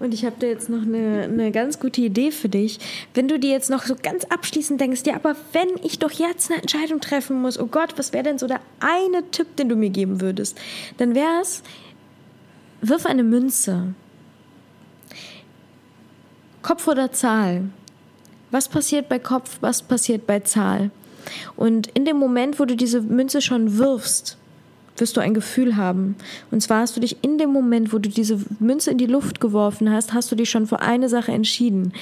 Und 0.00 0.14
ich 0.14 0.24
habe 0.24 0.36
da 0.38 0.46
jetzt 0.46 0.70
noch 0.70 0.82
eine, 0.82 1.24
eine 1.24 1.52
ganz 1.52 1.78
gute 1.78 2.00
Idee 2.00 2.32
für 2.32 2.48
dich. 2.48 2.78
Wenn 3.12 3.28
du 3.28 3.38
dir 3.38 3.50
jetzt 3.50 3.68
noch 3.68 3.84
so 3.84 3.94
ganz 3.94 4.24
abschließend 4.24 4.80
denkst, 4.80 5.02
ja, 5.04 5.14
aber 5.14 5.36
wenn 5.52 5.68
ich 5.84 5.98
doch 5.98 6.10
jetzt 6.10 6.50
eine 6.50 6.62
Entscheidung 6.62 7.00
treffen 7.00 7.40
muss, 7.40 7.60
oh 7.60 7.66
Gott, 7.66 7.98
was 7.98 8.14
wäre 8.14 8.24
denn 8.24 8.38
so 8.38 8.46
der 8.46 8.60
eine 8.80 9.30
Tipp, 9.30 9.56
den 9.56 9.68
du 9.68 9.76
mir 9.76 9.90
geben 9.90 10.22
würdest? 10.22 10.58
Dann 10.96 11.14
wäre 11.14 11.42
es, 11.42 11.62
wirf 12.80 13.04
eine 13.04 13.22
Münze. 13.22 13.94
Kopf 16.62 16.88
oder 16.88 17.12
Zahl? 17.12 17.64
Was 18.50 18.68
passiert 18.68 19.08
bei 19.08 19.18
Kopf, 19.18 19.58
was 19.60 19.82
passiert 19.82 20.26
bei 20.26 20.40
Zahl? 20.40 20.90
Und 21.56 21.88
in 21.88 22.06
dem 22.06 22.16
Moment, 22.16 22.58
wo 22.58 22.64
du 22.64 22.74
diese 22.74 23.02
Münze 23.02 23.42
schon 23.42 23.76
wirfst, 23.76 24.38
wirst 25.00 25.16
du 25.16 25.20
ein 25.20 25.34
Gefühl 25.34 25.76
haben. 25.76 26.16
Und 26.50 26.62
zwar 26.62 26.80
hast 26.80 26.96
du 26.96 27.00
dich 27.00 27.18
in 27.22 27.38
dem 27.38 27.50
Moment, 27.50 27.92
wo 27.92 27.98
du 27.98 28.08
diese 28.08 28.38
Münze 28.58 28.90
in 28.90 28.98
die 28.98 29.06
Luft 29.06 29.40
geworfen 29.40 29.90
hast, 29.90 30.12
hast 30.12 30.30
du 30.30 30.36
dich 30.36 30.50
schon 30.50 30.66
für 30.66 30.80
eine 30.80 31.08
Sache 31.08 31.32
entschieden. 31.32 31.92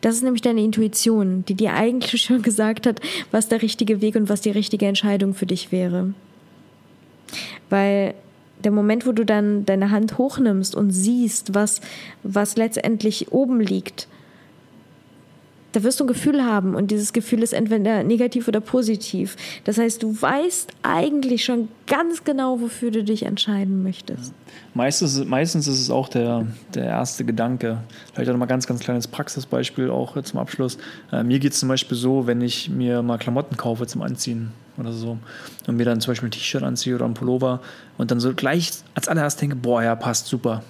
Das 0.00 0.16
ist 0.16 0.22
nämlich 0.22 0.42
deine 0.42 0.62
Intuition, 0.62 1.44
die 1.46 1.54
dir 1.54 1.74
eigentlich 1.74 2.22
schon 2.22 2.42
gesagt 2.42 2.86
hat, 2.86 3.00
was 3.30 3.48
der 3.48 3.62
richtige 3.62 4.00
Weg 4.00 4.16
und 4.16 4.28
was 4.28 4.40
die 4.40 4.50
richtige 4.50 4.86
Entscheidung 4.86 5.34
für 5.34 5.46
dich 5.46 5.72
wäre. 5.72 6.12
Weil 7.70 8.14
der 8.62 8.72
Moment, 8.72 9.06
wo 9.06 9.12
du 9.12 9.24
dann 9.24 9.64
deine 9.64 9.90
Hand 9.90 10.18
hochnimmst 10.18 10.74
und 10.74 10.90
siehst, 10.90 11.54
was, 11.54 11.80
was 12.22 12.56
letztendlich 12.56 13.32
oben 13.32 13.60
liegt, 13.60 14.08
da 15.72 15.82
wirst 15.82 16.00
du 16.00 16.04
ein 16.04 16.08
Gefühl 16.08 16.44
haben 16.44 16.74
und 16.74 16.90
dieses 16.90 17.12
Gefühl 17.12 17.42
ist 17.42 17.52
entweder 17.52 18.02
negativ 18.02 18.46
oder 18.48 18.60
positiv. 18.60 19.36
Das 19.64 19.78
heißt, 19.78 20.02
du 20.02 20.20
weißt 20.20 20.70
eigentlich 20.82 21.44
schon 21.44 21.68
ganz 21.86 22.24
genau, 22.24 22.60
wofür 22.60 22.90
du 22.90 23.02
dich 23.02 23.24
entscheiden 23.24 23.82
möchtest. 23.82 24.32
Meistens, 24.74 25.24
meistens 25.24 25.66
ist 25.66 25.80
es 25.80 25.90
auch 25.90 26.08
der, 26.08 26.46
der 26.74 26.84
erste 26.84 27.24
Gedanke. 27.24 27.78
Vielleicht 28.12 28.28
auch 28.28 28.34
noch 28.34 28.40
mal 28.40 28.46
ganz, 28.46 28.66
ganz 28.66 28.80
kleines 28.80 29.08
Praxisbeispiel 29.08 29.90
auch 29.90 30.20
zum 30.22 30.38
Abschluss. 30.38 30.78
Äh, 31.10 31.22
mir 31.24 31.38
geht 31.38 31.52
es 31.52 31.60
zum 31.60 31.68
Beispiel 31.68 31.96
so, 31.96 32.26
wenn 32.26 32.40
ich 32.40 32.68
mir 32.68 33.02
mal 33.02 33.18
Klamotten 33.18 33.56
kaufe 33.56 33.86
zum 33.86 34.02
Anziehen 34.02 34.52
oder 34.78 34.92
so 34.92 35.18
und 35.66 35.76
mir 35.76 35.84
dann 35.84 36.00
zum 36.00 36.12
Beispiel 36.12 36.28
ein 36.28 36.32
T-Shirt 36.32 36.62
anziehe 36.62 36.94
oder 36.94 37.04
ein 37.04 37.14
Pullover 37.14 37.60
und 37.98 38.10
dann 38.10 38.20
so 38.20 38.32
gleich 38.34 38.72
als 38.94 39.08
allererst 39.08 39.40
denke, 39.40 39.56
boah, 39.56 39.82
ja, 39.82 39.94
passt 39.94 40.26
super. 40.26 40.62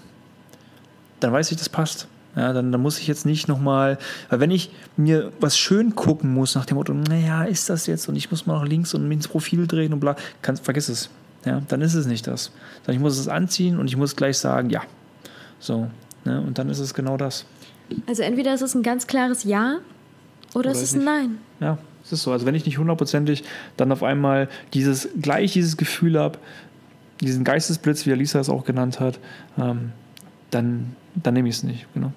Dann 1.20 1.32
weiß 1.32 1.50
ich, 1.52 1.58
das 1.58 1.68
passt. 1.68 2.08
Ja, 2.34 2.52
dann, 2.52 2.72
dann 2.72 2.80
muss 2.80 2.98
ich 2.98 3.06
jetzt 3.06 3.26
nicht 3.26 3.46
nochmal, 3.46 3.98
weil 4.30 4.40
wenn 4.40 4.50
ich 4.50 4.70
mir 4.96 5.32
was 5.38 5.58
schön 5.58 5.94
gucken 5.94 6.32
muss 6.32 6.54
nach 6.54 6.64
dem 6.64 6.76
Motto, 6.76 6.94
naja, 6.94 7.44
ist 7.44 7.68
das 7.68 7.86
jetzt 7.86 8.08
und 8.08 8.16
ich 8.16 8.30
muss 8.30 8.46
mal 8.46 8.58
nach 8.58 8.66
links 8.66 8.94
und 8.94 9.10
ins 9.10 9.28
Profil 9.28 9.66
drehen 9.66 9.92
und 9.92 10.00
bla, 10.00 10.16
kann, 10.40 10.56
vergiss 10.56 10.88
es. 10.88 11.10
Ja, 11.44 11.60
dann 11.68 11.82
ist 11.82 11.94
es 11.94 12.06
nicht 12.06 12.26
das. 12.26 12.52
Sondern 12.84 12.96
ich 12.96 13.00
muss 13.00 13.18
es 13.18 13.28
anziehen 13.28 13.78
und 13.78 13.86
ich 13.86 13.96
muss 13.96 14.16
gleich 14.16 14.38
sagen, 14.38 14.70
ja. 14.70 14.82
So. 15.58 15.90
Ne, 16.24 16.40
und 16.40 16.58
dann 16.58 16.70
ist 16.70 16.78
es 16.78 16.94
genau 16.94 17.16
das. 17.16 17.44
Also 18.06 18.22
entweder 18.22 18.54
ist 18.54 18.62
es 18.62 18.74
ein 18.74 18.82
ganz 18.82 19.06
klares 19.06 19.44
Ja 19.44 19.78
Oder, 20.54 20.70
es 20.70 20.82
ist 20.82 20.94
ein 20.94 21.04
Nein. 21.04 21.38
Ja, 21.60 21.78
es 22.04 22.12
ist 22.12 22.22
so. 22.22 22.32
Also 22.32 22.46
wenn 22.46 22.54
ich 22.54 22.64
nicht 22.64 22.78
hundertprozentig 22.78 23.44
dann 23.76 23.92
auf 23.92 24.02
einmal 24.02 24.48
dieses, 24.72 25.08
gleich 25.20 25.52
dieses 25.52 25.76
Gefühl 25.76 26.18
habe, 26.18 26.38
diesen 27.20 27.44
Geistesblitz, 27.44 28.06
wie 28.06 28.12
Alisa 28.12 28.40
es 28.40 28.48
auch 28.48 28.64
genannt 28.64 29.00
hat, 29.00 29.18
ähm, 29.58 29.92
dann, 30.50 30.96
dann 31.14 31.34
nehme 31.34 31.48
ich 31.48 31.56
es 31.56 31.62
nicht. 31.62 31.86
Genau. 31.94 32.12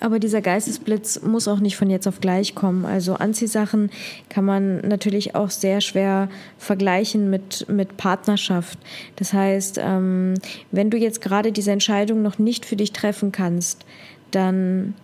Aber 0.00 0.18
dieser 0.18 0.40
Geistesblitz 0.40 1.20
muss 1.20 1.46
auch 1.46 1.60
nicht 1.60 1.76
von 1.76 1.90
jetzt 1.90 2.08
auf 2.08 2.20
gleich 2.20 2.54
kommen. 2.54 2.86
Also 2.86 3.14
Anziehsachen 3.14 3.90
kann 4.30 4.46
man 4.46 4.80
natürlich 4.80 5.34
auch 5.34 5.50
sehr 5.50 5.82
schwer 5.82 6.30
vergleichen 6.56 7.28
mit, 7.28 7.68
mit 7.68 7.98
Partnerschaft. 7.98 8.78
Das 9.16 9.34
heißt, 9.34 9.78
ähm, 9.78 10.34
wenn 10.70 10.88
du 10.88 10.96
jetzt 10.96 11.20
gerade 11.20 11.52
diese 11.52 11.70
Entscheidung 11.70 12.22
noch 12.22 12.38
nicht 12.38 12.64
für 12.64 12.76
dich 12.76 12.92
treffen 12.92 13.30
kannst, 13.30 13.84
dann 14.30 14.94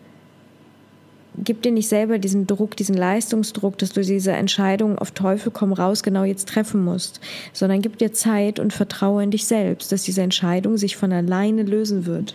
gib 1.37 1.61
dir 1.61 1.73
nicht 1.73 1.89
selber 1.89 2.19
diesen 2.19 2.47
Druck, 2.47 2.75
diesen 2.77 2.97
Leistungsdruck, 2.97 3.77
dass 3.77 3.91
du 3.91 4.01
diese 4.01 4.33
Entscheidung 4.33 4.99
auf 4.99 5.11
Teufel 5.11 5.53
komm 5.53 5.75
raus 5.75 6.03
genau 6.03 6.25
jetzt 6.25 6.49
treffen 6.49 6.83
musst, 6.83 7.21
sondern 7.53 7.83
gib 7.83 7.99
dir 7.99 8.15
Zeit 8.15 8.59
und 8.59 8.73
vertraue 8.73 9.23
in 9.23 9.31
dich 9.31 9.45
selbst, 9.45 9.93
dass 9.93 10.05
diese 10.05 10.23
Entscheidung 10.23 10.79
sich 10.79 10.97
von 10.97 11.13
alleine 11.13 11.65
lösen 11.65 12.07
wird. 12.07 12.35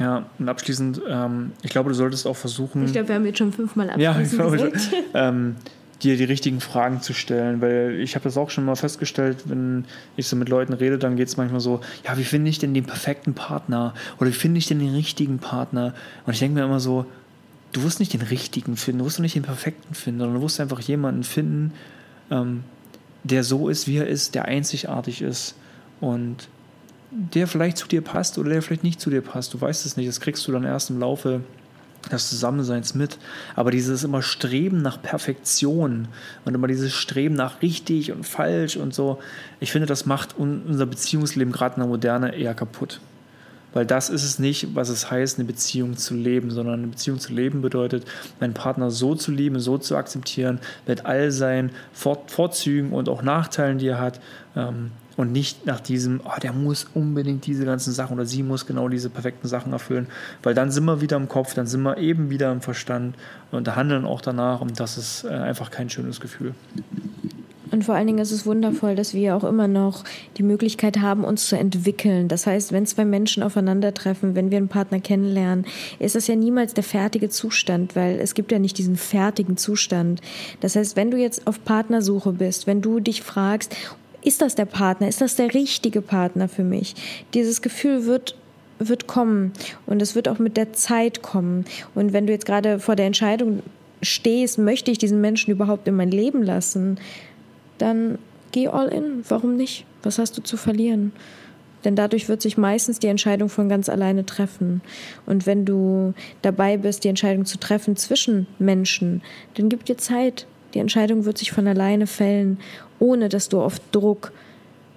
Ja, 0.00 0.26
und 0.38 0.48
abschließend, 0.48 1.00
ähm, 1.08 1.52
ich 1.62 1.70
glaube, 1.70 1.88
du 1.88 1.94
solltest 1.94 2.26
auch 2.26 2.36
versuchen. 2.36 2.84
Ich 2.84 2.92
glaube, 2.92 3.08
wir 3.08 3.14
haben 3.16 3.26
jetzt 3.26 3.38
schon 3.38 3.52
fünfmal 3.52 3.90
abschließend 3.90 4.38
ja, 4.38 4.54
ich 4.54 4.72
gesagt. 4.72 4.90
ähm, 5.14 5.56
dir 6.02 6.16
die 6.16 6.24
richtigen 6.24 6.60
Fragen 6.60 7.00
zu 7.00 7.12
stellen, 7.12 7.60
weil 7.60 7.98
ich 8.00 8.14
habe 8.14 8.24
das 8.24 8.36
auch 8.36 8.50
schon 8.50 8.64
mal 8.64 8.76
festgestellt, 8.76 9.44
wenn 9.46 9.84
ich 10.16 10.28
so 10.28 10.36
mit 10.36 10.48
Leuten 10.48 10.72
rede, 10.72 10.98
dann 10.98 11.16
geht 11.16 11.28
es 11.28 11.36
manchmal 11.36 11.60
so, 11.60 11.80
ja, 12.04 12.16
wie 12.16 12.24
finde 12.24 12.50
ich 12.50 12.58
denn 12.58 12.74
den 12.74 12.84
perfekten 12.84 13.34
Partner 13.34 13.94
oder 14.20 14.30
wie 14.30 14.34
finde 14.34 14.58
ich 14.58 14.66
denn 14.66 14.78
den 14.78 14.94
richtigen 14.94 15.38
Partner? 15.38 15.94
Und 16.24 16.32
ich 16.32 16.38
denke 16.38 16.54
mir 16.54 16.64
immer 16.64 16.78
so, 16.78 17.06
du 17.72 17.82
wirst 17.82 17.98
nicht 17.98 18.12
den 18.12 18.22
richtigen 18.22 18.76
finden, 18.76 19.00
du 19.00 19.06
wirst 19.06 19.18
nicht 19.18 19.34
den 19.34 19.42
perfekten 19.42 19.94
finden, 19.94 20.20
sondern 20.20 20.36
du 20.36 20.42
wirst 20.42 20.60
einfach 20.60 20.80
jemanden 20.80 21.24
finden, 21.24 21.72
ähm, 22.30 22.62
der 23.24 23.42
so 23.42 23.68
ist, 23.68 23.88
wie 23.88 23.96
er 23.96 24.06
ist, 24.06 24.36
der 24.36 24.44
einzigartig 24.44 25.22
ist 25.22 25.56
und 26.00 26.48
der 27.10 27.46
vielleicht 27.46 27.78
zu 27.78 27.88
dir 27.88 28.02
passt 28.02 28.38
oder 28.38 28.50
der 28.50 28.62
vielleicht 28.62 28.84
nicht 28.84 29.00
zu 29.00 29.10
dir 29.10 29.22
passt. 29.22 29.54
Du 29.54 29.60
weißt 29.60 29.86
es 29.86 29.96
nicht, 29.96 30.08
das 30.08 30.20
kriegst 30.20 30.46
du 30.46 30.52
dann 30.52 30.64
erst 30.64 30.90
im 30.90 31.00
Laufe 31.00 31.40
des 32.12 32.28
Zusammenseins 32.28 32.94
mit. 32.94 33.18
Aber 33.56 33.70
dieses 33.70 34.04
immer 34.04 34.22
Streben 34.22 34.82
nach 34.82 35.00
Perfektion 35.00 36.08
und 36.44 36.54
immer 36.54 36.68
dieses 36.68 36.92
Streben 36.92 37.34
nach 37.34 37.62
richtig 37.62 38.12
und 38.12 38.24
falsch 38.24 38.76
und 38.76 38.94
so, 38.94 39.18
ich 39.60 39.72
finde, 39.72 39.86
das 39.86 40.06
macht 40.06 40.36
unser 40.38 40.86
Beziehungsleben 40.86 41.52
gerade 41.52 41.76
in 41.76 41.80
der 41.80 41.88
Moderne 41.88 42.34
eher 42.34 42.54
kaputt. 42.54 43.00
Weil 43.74 43.84
das 43.84 44.08
ist 44.08 44.24
es 44.24 44.38
nicht, 44.38 44.74
was 44.74 44.88
es 44.88 45.10
heißt, 45.10 45.38
eine 45.38 45.46
Beziehung 45.46 45.96
zu 45.96 46.14
leben, 46.14 46.50
sondern 46.50 46.80
eine 46.80 46.86
Beziehung 46.86 47.18
zu 47.20 47.34
leben 47.34 47.60
bedeutet, 47.60 48.06
meinen 48.40 48.54
Partner 48.54 48.90
so 48.90 49.14
zu 49.14 49.30
lieben, 49.30 49.60
so 49.60 49.76
zu 49.76 49.94
akzeptieren, 49.96 50.58
mit 50.86 51.04
all 51.04 51.30
seinen 51.30 51.70
Vorzügen 51.92 52.92
und 52.92 53.10
auch 53.10 53.22
Nachteilen, 53.22 53.78
die 53.78 53.88
er 53.88 54.00
hat. 54.00 54.20
Ähm, 54.56 54.90
und 55.18 55.32
nicht 55.32 55.66
nach 55.66 55.80
diesem, 55.80 56.20
oh, 56.24 56.38
der 56.40 56.52
muss 56.52 56.86
unbedingt 56.94 57.44
diese 57.44 57.64
ganzen 57.64 57.92
Sachen 57.92 58.14
oder 58.14 58.24
sie 58.24 58.44
muss 58.44 58.66
genau 58.66 58.88
diese 58.88 59.10
perfekten 59.10 59.48
Sachen 59.48 59.72
erfüllen, 59.72 60.06
weil 60.44 60.54
dann 60.54 60.70
sind 60.70 60.84
wir 60.84 61.00
wieder 61.00 61.16
im 61.16 61.28
Kopf, 61.28 61.54
dann 61.54 61.66
sind 61.66 61.82
wir 61.82 61.98
eben 61.98 62.30
wieder 62.30 62.52
im 62.52 62.60
Verstand 62.60 63.16
und 63.50 63.74
handeln 63.74 64.04
auch 64.04 64.20
danach 64.20 64.60
und 64.60 64.78
das 64.78 64.96
ist 64.96 65.24
äh, 65.24 65.30
einfach 65.30 65.72
kein 65.72 65.90
schönes 65.90 66.20
Gefühl. 66.20 66.54
Und 67.72 67.84
vor 67.84 67.96
allen 67.96 68.06
Dingen 68.06 68.20
ist 68.20 68.30
es 68.30 68.46
wundervoll, 68.46 68.94
dass 68.94 69.12
wir 69.12 69.36
auch 69.36 69.42
immer 69.42 69.66
noch 69.66 70.04
die 70.36 70.42
Möglichkeit 70.44 71.00
haben, 71.00 71.24
uns 71.24 71.48
zu 71.48 71.58
entwickeln. 71.58 72.28
Das 72.28 72.46
heißt, 72.46 72.72
wenn 72.72 72.86
zwei 72.86 73.04
Menschen 73.04 73.42
aufeinandertreffen, 73.42 74.36
wenn 74.36 74.50
wir 74.52 74.58
einen 74.58 74.68
Partner 74.68 75.00
kennenlernen, 75.00 75.66
ist 75.98 76.14
das 76.14 76.28
ja 76.28 76.36
niemals 76.36 76.74
der 76.74 76.84
fertige 76.84 77.28
Zustand, 77.28 77.96
weil 77.96 78.20
es 78.20 78.34
gibt 78.34 78.52
ja 78.52 78.60
nicht 78.60 78.78
diesen 78.78 78.96
fertigen 78.96 79.56
Zustand. 79.56 80.22
Das 80.60 80.76
heißt, 80.76 80.94
wenn 80.96 81.10
du 81.10 81.18
jetzt 81.18 81.46
auf 81.46 81.62
Partnersuche 81.64 82.32
bist, 82.32 82.68
wenn 82.68 82.80
du 82.80 83.00
dich 83.00 83.22
fragst, 83.22 83.76
ist 84.28 84.42
das 84.42 84.54
der 84.54 84.66
Partner? 84.66 85.08
Ist 85.08 85.22
das 85.22 85.36
der 85.36 85.54
richtige 85.54 86.02
Partner 86.02 86.48
für 86.48 86.62
mich? 86.62 86.94
Dieses 87.34 87.62
Gefühl 87.62 88.04
wird 88.04 88.36
wird 88.80 89.08
kommen 89.08 89.52
und 89.86 90.00
es 90.00 90.14
wird 90.14 90.28
auch 90.28 90.38
mit 90.38 90.56
der 90.56 90.72
Zeit 90.72 91.20
kommen. 91.20 91.64
Und 91.96 92.12
wenn 92.12 92.28
du 92.28 92.32
jetzt 92.32 92.46
gerade 92.46 92.78
vor 92.78 92.94
der 92.94 93.06
Entscheidung 93.06 93.64
stehst, 94.02 94.56
möchte 94.56 94.92
ich 94.92 94.98
diesen 94.98 95.20
Menschen 95.20 95.50
überhaupt 95.50 95.88
in 95.88 95.96
mein 95.96 96.12
Leben 96.12 96.44
lassen, 96.44 97.00
dann 97.78 98.18
geh 98.52 98.68
all 98.68 98.86
in. 98.86 99.24
Warum 99.28 99.56
nicht? 99.56 99.84
Was 100.04 100.18
hast 100.20 100.38
du 100.38 100.42
zu 100.42 100.56
verlieren? 100.56 101.10
Denn 101.84 101.96
dadurch 101.96 102.28
wird 102.28 102.42
sich 102.42 102.56
meistens 102.56 103.00
die 103.00 103.08
Entscheidung 103.08 103.48
von 103.48 103.68
ganz 103.68 103.88
alleine 103.88 104.24
treffen. 104.26 104.80
Und 105.26 105.46
wenn 105.46 105.64
du 105.64 106.14
dabei 106.42 106.76
bist, 106.76 107.02
die 107.02 107.08
Entscheidung 107.08 107.46
zu 107.46 107.58
treffen 107.58 107.96
zwischen 107.96 108.46
Menschen, 108.58 109.22
dann 109.54 109.68
gib 109.68 109.84
dir 109.86 109.96
Zeit. 109.96 110.46
Die 110.74 110.78
Entscheidung 110.78 111.24
wird 111.24 111.38
sich 111.38 111.52
von 111.52 111.66
alleine 111.66 112.06
fällen, 112.06 112.58
ohne 112.98 113.28
dass 113.28 113.48
du 113.48 113.60
auf 113.60 113.80
Druck 113.92 114.32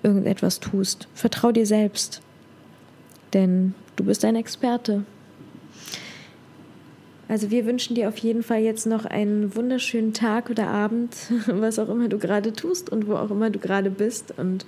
irgendetwas 0.03 0.59
tust. 0.59 1.07
Vertrau 1.13 1.51
dir 1.51 1.65
selbst. 1.65 2.21
Denn 3.33 3.73
du 3.95 4.03
bist 4.03 4.25
ein 4.25 4.35
Experte. 4.35 5.05
Also 7.31 7.49
wir 7.49 7.65
wünschen 7.65 7.95
dir 7.95 8.09
auf 8.09 8.17
jeden 8.17 8.43
Fall 8.43 8.59
jetzt 8.59 8.85
noch 8.85 9.05
einen 9.05 9.55
wunderschönen 9.55 10.11
Tag 10.11 10.49
oder 10.49 10.67
Abend, 10.67 11.15
was 11.47 11.79
auch 11.79 11.87
immer 11.87 12.09
du 12.09 12.17
gerade 12.17 12.51
tust 12.51 12.89
und 12.89 13.07
wo 13.07 13.15
auch 13.15 13.31
immer 13.31 13.49
du 13.49 13.59
gerade 13.59 13.89
bist. 13.89 14.33
Und 14.37 14.65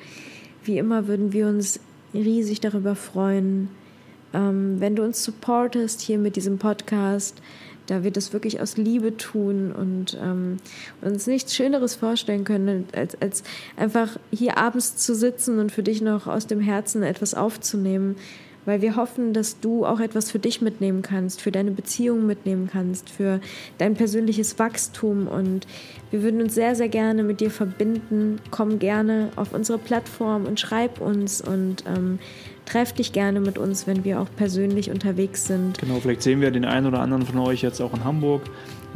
wie 0.64 0.78
immer 0.78 1.08
würden 1.08 1.34
wir 1.34 1.48
uns 1.48 1.82
riesig 2.14 2.62
darüber 2.62 2.96
freuen, 2.96 3.68
ähm, 4.34 4.80
wenn 4.80 4.96
du 4.96 5.04
uns 5.04 5.24
supportest 5.24 6.00
hier 6.02 6.18
mit 6.18 6.36
diesem 6.36 6.58
Podcast, 6.58 7.42
da 7.88 8.04
wir 8.04 8.12
das 8.12 8.34
wirklich 8.34 8.62
aus 8.62 8.78
Liebe 8.78 9.18
tun 9.18 9.72
und 9.72 10.18
ähm, 10.22 10.58
uns 11.02 11.28
nichts 11.28 11.56
Schöneres 11.56 11.96
vorstellen 11.96 12.44
können, 12.44 12.88
als, 12.94 13.20
als 13.22 13.44
einfach 13.76 14.18
hier 14.32 14.58
abends 14.58 14.96
zu 14.96 15.16
sitzen 15.16 15.60
und 15.60 15.72
für 15.72 15.84
dich 15.84 16.02
noch 16.02 16.28
aus 16.28 16.48
dem 16.48 16.60
Herzen 16.60 17.04
etwas 17.04 17.34
aufzunehmen 17.34 18.16
weil 18.66 18.82
wir 18.82 18.96
hoffen, 18.96 19.34
dass 19.34 19.60
du 19.60 19.86
auch 19.86 20.00
etwas 20.00 20.32
für 20.32 20.40
dich 20.40 20.62
mitnehmen 20.62 21.02
kannst, 21.02 21.42
für 21.42 21.52
deine 21.52 21.72
Beziehung 21.72 22.26
mitnehmen 22.26 22.70
kannst, 22.72 23.10
für 23.10 23.40
dein 23.78 23.96
persönliches 23.96 24.58
Wachstum 24.60 25.28
und 25.28 25.68
wir 26.12 26.24
würden 26.24 26.42
uns 26.42 26.54
sehr, 26.54 26.76
sehr 26.76 26.90
gerne 26.90 27.24
mit 27.24 27.42
dir 27.42 27.52
verbinden. 27.52 28.40
Komm 28.52 28.80
gerne 28.80 29.30
auf 29.36 29.54
unsere 29.54 29.80
Plattform 29.80 30.46
und 30.46 30.60
schreib 30.60 31.02
uns 31.02 31.42
und 31.42 31.84
ähm, 31.88 32.20
treff 32.66 32.94
dich 32.94 33.14
gerne 33.14 33.40
mit 33.40 33.58
uns, 33.58 33.88
wenn 33.88 34.04
wir 34.04 34.20
auch 34.20 34.28
persönlich 34.36 34.90
unterwegs 34.92 35.48
sind. 35.48 35.78
Genau, 35.80 36.00
vielleicht 36.00 36.22
sehen 36.22 36.42
wir 36.42 36.52
den 36.52 36.66
einen 36.66 36.88
oder 36.88 37.00
anderen 37.00 37.26
von 37.26 37.40
euch 37.40 37.62
jetzt 37.62 37.82
auch 37.82 37.94
in 37.94 38.04
Hamburg 38.04 38.44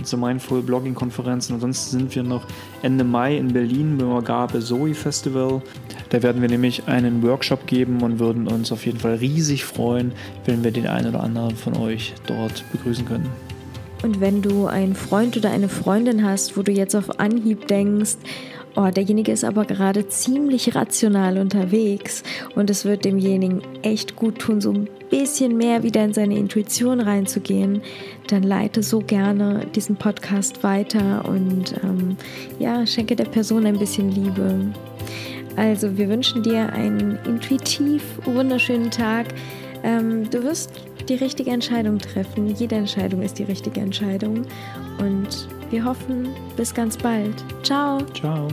zur 0.04 0.20
Mindful 0.20 0.62
Blogging 0.62 0.94
Konferenz. 0.94 1.50
Und 1.50 1.56
ansonsten 1.56 1.98
sind 1.98 2.16
wir 2.16 2.24
noch 2.24 2.46
Ende 2.82 3.04
Mai 3.04 3.38
in 3.38 3.54
Berlin 3.54 3.98
beim 3.98 4.12
Agape 4.12 4.60
Zoe 4.60 4.94
Festival. 4.94 5.62
Da 6.10 6.22
werden 6.22 6.42
wir 6.42 6.50
nämlich 6.50 6.88
einen 6.88 7.24
Workshop 7.24 7.66
geben 7.68 8.02
und 8.02 8.20
würden 8.20 8.48
uns 8.48 8.72
auf 8.72 8.86
jeden 8.86 9.00
Fall 9.00 9.16
riesig 9.16 9.66
freuen, 9.66 10.12
wenn 10.46 10.64
wir 10.64 10.72
den 10.72 10.88
einen 10.88 11.10
oder 11.10 11.24
anderen 11.24 11.56
von 11.56 11.78
euch 11.78 12.14
dort 12.28 12.64
begrüßen 12.72 13.06
können. 13.06 13.30
Und 14.04 14.22
wenn 14.22 14.44
du 14.44 14.68
einen 14.68 14.96
Freund 14.96 15.36
oder 15.38 15.50
eine 15.50 15.70
Freundin 15.70 16.24
hast, 16.24 16.56
wo 16.56 16.62
du 16.62 16.72
jetzt 16.72 16.96
auf 16.96 17.20
Anhieb 17.20 17.68
denkst, 17.68 18.18
oh, 18.78 18.90
derjenige 18.92 19.32
ist 19.32 19.44
aber 19.44 19.66
gerade 19.66 20.08
ziemlich 20.08 20.76
rational 20.76 21.38
unterwegs 21.40 22.24
und 22.56 22.70
es 22.70 22.86
wird 22.86 23.06
demjenigen 23.06 23.62
echt 23.82 24.16
gut 24.16 24.40
tun, 24.40 24.62
so 24.62 24.72
ein 24.72 24.88
bisschen 25.10 25.58
mehr 25.58 25.84
wieder 25.84 26.04
in 26.04 26.14
seine 26.14 26.38
Intuition 26.38 27.00
reinzugehen, 27.00 27.82
dann 28.28 28.44
leite 28.44 28.84
so 28.84 29.00
gerne 29.00 29.66
diesen 29.74 29.96
Podcast 29.96 30.64
weiter 30.64 31.28
und 31.28 31.74
ähm, 31.84 32.18
ja, 32.60 32.86
schenke 32.86 33.16
der 33.16 33.26
Person 33.26 33.66
ein 33.66 33.80
bisschen 33.80 34.12
Liebe. 34.12 34.72
Also, 35.56 35.98
wir 35.98 36.08
wünschen 36.08 36.44
dir 36.44 36.72
einen 36.72 37.18
intuitiv 37.26 38.04
wunderschönen 38.26 38.92
Tag. 38.92 39.26
Ähm, 39.84 40.30
du 40.30 40.44
wirst 40.44 40.72
die 41.10 41.16
richtige 41.16 41.50
Entscheidung 41.50 41.98
treffen. 41.98 42.54
Jede 42.56 42.76
Entscheidung 42.76 43.24
ist 43.24 43.40
die 43.40 43.44
richtige 43.44 43.80
Entscheidung. 43.80 44.46
Und 45.00 45.48
wir 45.72 45.84
hoffen, 45.84 46.30
bis 46.56 46.74
ganz 46.74 46.96
bald. 46.96 47.34
Ciao. 47.64 48.00
Ciao. 48.14 48.48